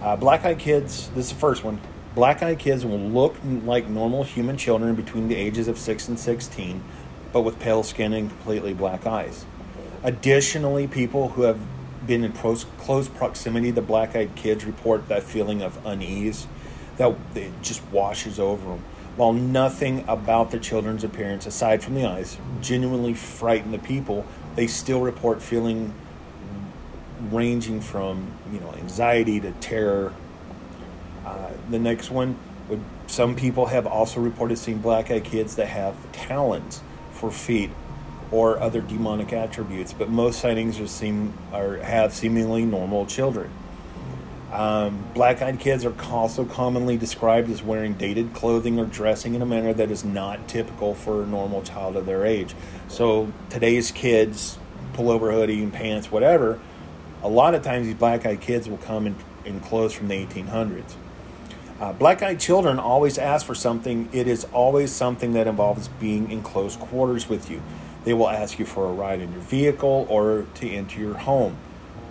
Uh, 0.00 0.16
black 0.16 0.44
eyed 0.44 0.58
kids, 0.58 1.08
this 1.10 1.26
is 1.26 1.32
the 1.32 1.38
first 1.38 1.62
one. 1.62 1.80
Black 2.14 2.42
eyed 2.42 2.58
kids 2.58 2.84
will 2.84 2.98
look 2.98 3.36
like 3.64 3.88
normal 3.88 4.22
human 4.22 4.58
children 4.58 4.94
between 4.94 5.28
the 5.28 5.34
ages 5.34 5.66
of 5.66 5.78
6 5.78 6.08
and 6.08 6.18
16, 6.18 6.82
but 7.32 7.40
with 7.40 7.58
pale 7.58 7.82
skin 7.82 8.12
and 8.12 8.28
completely 8.28 8.74
black 8.74 9.06
eyes. 9.06 9.46
Additionally, 10.02 10.86
people 10.86 11.30
who 11.30 11.42
have 11.42 11.58
been 12.06 12.24
in 12.24 12.32
close, 12.32 13.08
proximity 13.08 13.72
to 13.72 13.80
black 13.80 14.14
eyed 14.14 14.34
kids 14.34 14.64
report 14.64 15.08
that 15.08 15.22
feeling 15.22 15.62
of 15.62 15.78
unease 15.86 16.46
that 16.98 17.16
just 17.62 17.82
washes 17.86 18.38
over 18.38 18.70
them. 18.70 18.84
While 19.16 19.32
nothing 19.32 20.04
about 20.08 20.50
the 20.50 20.58
children's 20.58 21.04
appearance, 21.04 21.46
aside 21.46 21.82
from 21.82 21.94
the 21.94 22.04
eyes, 22.04 22.38
genuinely 22.60 23.14
frighten 23.14 23.70
the 23.70 23.78
people, 23.78 24.26
they 24.54 24.66
still 24.66 25.00
report 25.00 25.40
feeling 25.42 25.94
ranging 27.30 27.80
from 27.80 28.32
you 28.52 28.58
know 28.60 28.72
anxiety 28.74 29.40
to 29.40 29.52
terror. 29.52 30.12
Uh, 31.24 31.50
the 31.70 31.78
next 31.78 32.10
one 32.10 32.36
would 32.68 32.80
some 33.06 33.36
people 33.36 33.66
have 33.66 33.86
also 33.86 34.20
reported 34.20 34.56
seeing 34.56 34.78
black-eyed 34.78 35.24
kids 35.24 35.56
that 35.56 35.66
have 35.66 35.94
talons 36.12 36.80
for 37.12 37.30
feet 37.30 37.70
or 38.30 38.58
other 38.58 38.80
demonic 38.80 39.32
attributes, 39.32 39.92
but 39.92 40.08
most 40.08 40.40
sightings 40.40 40.80
are 40.80 40.86
seem 40.86 41.34
or 41.52 41.76
have 41.78 42.14
seemingly 42.14 42.64
normal 42.64 43.04
children. 43.04 43.50
Um, 44.50 45.04
black-eyed 45.14 45.60
kids 45.60 45.84
are 45.84 45.94
also 46.10 46.44
commonly 46.44 46.96
described 46.96 47.50
as 47.50 47.62
wearing 47.62 47.94
dated 47.94 48.34
clothing 48.34 48.78
or 48.78 48.84
dressing 48.84 49.34
in 49.34 49.42
a 49.42 49.46
manner 49.46 49.72
that 49.72 49.90
is 49.90 50.04
not 50.04 50.46
typical 50.48 50.94
for 50.94 51.22
a 51.22 51.26
normal 51.26 51.62
child 51.62 51.96
of 51.96 52.06
their 52.06 52.24
age. 52.24 52.54
So 52.88 53.32
today's 53.48 53.90
kids, 53.90 54.58
pullover 54.94 55.32
hoodie 55.32 55.62
and 55.62 55.72
pants, 55.72 56.10
whatever, 56.10 56.60
a 57.22 57.28
lot 57.28 57.54
of 57.54 57.62
times 57.62 57.86
these 57.86 57.94
black 57.96 58.26
eyed 58.26 58.40
kids 58.40 58.68
will 58.68 58.78
come 58.78 59.06
in, 59.06 59.16
in 59.44 59.60
clothes 59.60 59.92
from 59.92 60.08
the 60.08 60.26
1800s. 60.26 60.94
Uh, 61.82 61.92
black 61.92 62.22
eyed 62.22 62.38
children 62.38 62.78
always 62.78 63.18
ask 63.18 63.44
for 63.44 63.56
something. 63.56 64.08
It 64.12 64.28
is 64.28 64.44
always 64.52 64.92
something 64.92 65.32
that 65.32 65.48
involves 65.48 65.88
being 65.88 66.30
in 66.30 66.40
close 66.40 66.76
quarters 66.76 67.28
with 67.28 67.50
you. 67.50 67.60
They 68.04 68.14
will 68.14 68.28
ask 68.28 68.60
you 68.60 68.64
for 68.64 68.86
a 68.86 68.92
ride 68.92 69.20
in 69.20 69.32
your 69.32 69.40
vehicle 69.40 70.06
or 70.08 70.46
to 70.54 70.70
enter 70.70 71.00
your 71.00 71.14
home 71.14 71.56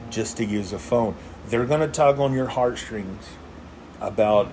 just 0.10 0.36
to 0.38 0.46
use 0.46 0.74
a 0.74 0.80
phone. 0.80 1.16
They're 1.48 1.66
going 1.66 1.80
to 1.80 1.88
tug 1.88 2.20
on 2.20 2.34
your 2.34 2.48
heartstrings 2.48 3.30
about 4.02 4.52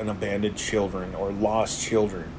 an 0.00 0.08
abandoned 0.08 0.56
children 0.56 1.14
or 1.14 1.30
lost 1.30 1.80
children 1.80 2.32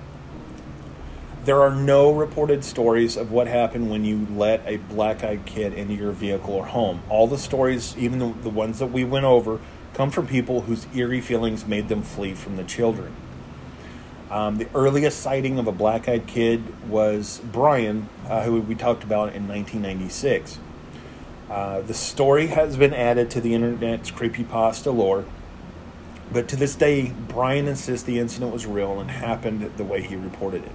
there 1.44 1.62
are 1.62 1.74
no 1.74 2.12
reported 2.12 2.64
stories 2.64 3.18
of 3.18 3.32
what 3.32 3.48
happened 3.48 3.90
when 3.90 4.06
you 4.06 4.28
let 4.36 4.62
a 4.68 4.78
black 4.78 5.24
eyed 5.24 5.44
kid 5.46 5.74
into 5.74 5.94
your 5.94 6.12
vehicle 6.12 6.54
or 6.54 6.68
home. 6.68 7.02
All 7.10 7.26
the 7.26 7.38
stories, 7.38 7.98
even 7.98 8.20
the, 8.20 8.32
the 8.44 8.50
ones 8.50 8.78
that 8.78 8.88
we 8.88 9.04
went 9.04 9.26
over, 9.26 9.60
come 9.94 10.10
from 10.10 10.28
people 10.28 10.62
whose 10.62 10.88
eerie 10.96 11.22
feelings 11.22 11.66
made 11.66 11.90
them 11.90 12.02
flee 12.02 12.34
from 12.34 12.56
the 12.56 12.64
children. 12.64 13.14
Um, 14.30 14.58
the 14.58 14.68
earliest 14.74 15.20
sighting 15.20 15.60
of 15.60 15.68
a 15.68 15.74
black 15.74 16.08
eyed 16.08 16.26
kid 16.26 16.90
was 16.90 17.42
Brian, 17.52 18.08
uh, 18.30 18.44
who 18.44 18.62
we 18.62 18.76
talked 18.76 19.04
about 19.04 19.34
in 19.34 19.48
1996. 19.48 20.58
Uh, 21.50 21.82
the 21.82 21.94
story 21.94 22.48
has 22.48 22.78
been 22.78 22.94
added 22.94 23.30
to 23.32 23.42
the 23.42 23.54
internet's 23.54 24.10
creepypasta 24.10 24.96
lore, 24.96 25.26
but 26.32 26.48
to 26.48 26.56
this 26.56 26.76
day, 26.76 27.12
Brian 27.28 27.68
insists 27.68 28.06
the 28.06 28.20
incident 28.20 28.54
was 28.54 28.66
real 28.66 29.02
and 29.02 29.12
happened 29.12 29.70
the 29.76 29.84
way 29.84 30.02
he 30.02 30.16
reported 30.16 30.64
it. 30.64 30.72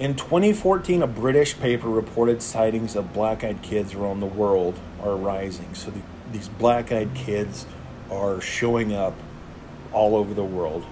In 0.00 0.16
2014, 0.16 1.02
a 1.02 1.06
British 1.06 1.56
paper 1.56 1.88
reported 1.88 2.42
sightings 2.42 2.96
of 2.96 3.12
black 3.12 3.44
eyed 3.44 3.62
kids 3.62 3.94
around 3.94 4.18
the 4.18 4.26
world 4.26 4.76
are 5.00 5.14
rising. 5.14 5.72
So 5.72 5.92
the, 5.92 6.00
these 6.34 6.48
black 6.48 6.90
eyed 6.90 7.14
kids 7.14 7.64
are 8.10 8.40
showing 8.40 8.92
up 8.92 9.14
all 9.92 10.16
over 10.16 10.34
the 10.34 10.44
world. 10.44 10.84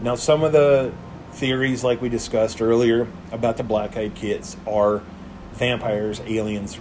Now, 0.00 0.14
some 0.14 0.42
of 0.42 0.52
the 0.52 0.92
theories, 1.32 1.84
like 1.84 2.00
we 2.00 2.08
discussed 2.08 2.62
earlier, 2.62 3.06
about 3.30 3.58
the 3.58 3.62
black 3.62 3.94
eyed 3.94 4.14
kids 4.14 4.56
are 4.66 5.02
vampires, 5.52 6.20
aliens, 6.20 6.78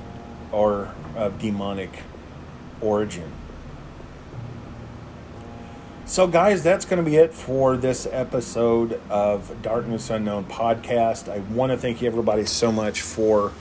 or 0.53 0.93
of 1.17 1.39
demonic 1.39 2.03
origin. 2.79 3.29
So, 6.05 6.27
guys, 6.27 6.63
that's 6.63 6.85
going 6.85 7.03
to 7.03 7.09
be 7.09 7.17
it 7.17 7.33
for 7.33 7.75
this 7.75 8.07
episode 8.09 8.99
of 9.09 9.61
Darkness 9.61 10.09
Unknown 10.09 10.45
podcast. 10.45 11.29
I 11.29 11.39
want 11.39 11.73
to 11.73 11.77
thank 11.77 12.01
you, 12.01 12.07
everybody, 12.07 12.45
so 12.45 12.71
much 12.71 13.01
for 13.01 13.51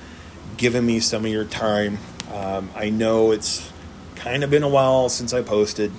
giving 0.56 0.86
me 0.86 1.00
some 1.00 1.24
of 1.24 1.30
your 1.32 1.44
time. 1.44 1.98
Um, 2.32 2.70
I 2.76 2.90
know 2.90 3.32
it's 3.32 3.72
kind 4.20 4.44
of 4.44 4.50
been 4.50 4.62
a 4.62 4.68
while 4.68 5.08
since 5.08 5.32
I 5.32 5.42
posted. 5.42 5.90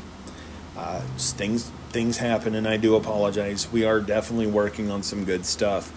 Uh, 0.77 1.01
things 1.17 1.69
things 1.89 2.17
happen, 2.17 2.55
and 2.55 2.67
I 2.67 2.77
do 2.77 2.95
apologize. 2.95 3.69
We 3.71 3.83
are 3.83 3.99
definitely 3.99 4.47
working 4.47 4.89
on 4.89 5.03
some 5.03 5.25
good 5.25 5.45
stuff. 5.45 5.91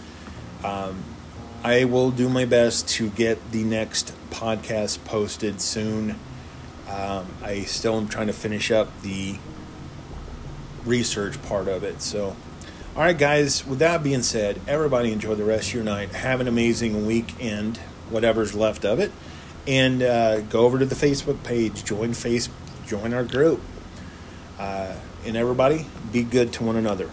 Um, 0.65 1.05
I 1.63 1.85
will 1.85 2.11
do 2.11 2.29
my 2.29 2.47
best 2.47 2.89
to 2.91 3.11
get 3.11 3.53
the 3.53 3.63
next 3.63 4.13
podcast 4.31 5.05
posted 5.05 5.61
soon. 5.61 6.17
Um, 6.91 7.27
I 7.43 7.63
still 7.63 7.97
am 7.97 8.09
trying 8.09 8.27
to 8.27 8.33
finish 8.33 8.71
up 8.71 9.03
the 9.03 9.37
research 10.85 11.41
part 11.43 11.69
of 11.69 11.85
it. 11.85 12.03
So, 12.03 12.37
all 12.97 13.03
right, 13.03 13.17
guys, 13.17 13.67
with 13.67 13.79
that 13.79 14.03
being 14.03 14.23
said, 14.23 14.61
everybody 14.67 15.13
enjoy 15.13 15.35
the 15.35 15.45
rest 15.45 15.69
of 15.69 15.75
your 15.75 15.85
night. 15.85 16.11
Have 16.11 16.41
an 16.41 16.49
amazing 16.49 17.07
weekend, 17.07 17.79
whatever's 18.11 18.55
left 18.55 18.85
of 18.85 18.99
it. 18.99 19.13
And 19.67 20.03
uh, 20.03 20.41
go 20.43 20.67
over 20.67 20.79
to 20.79 20.85
the 20.85 20.95
Facebook 20.95 21.43
page, 21.43 21.85
join 21.85 22.13
face, 22.15 22.49
join 22.87 23.15
our 23.15 23.25
group. 23.25 23.61
Uh, 24.59 24.95
and 25.25 25.37
everybody, 25.37 25.87
be 26.13 26.23
good 26.23 26.53
to 26.55 26.65
one 26.65 26.77
another. 26.77 27.11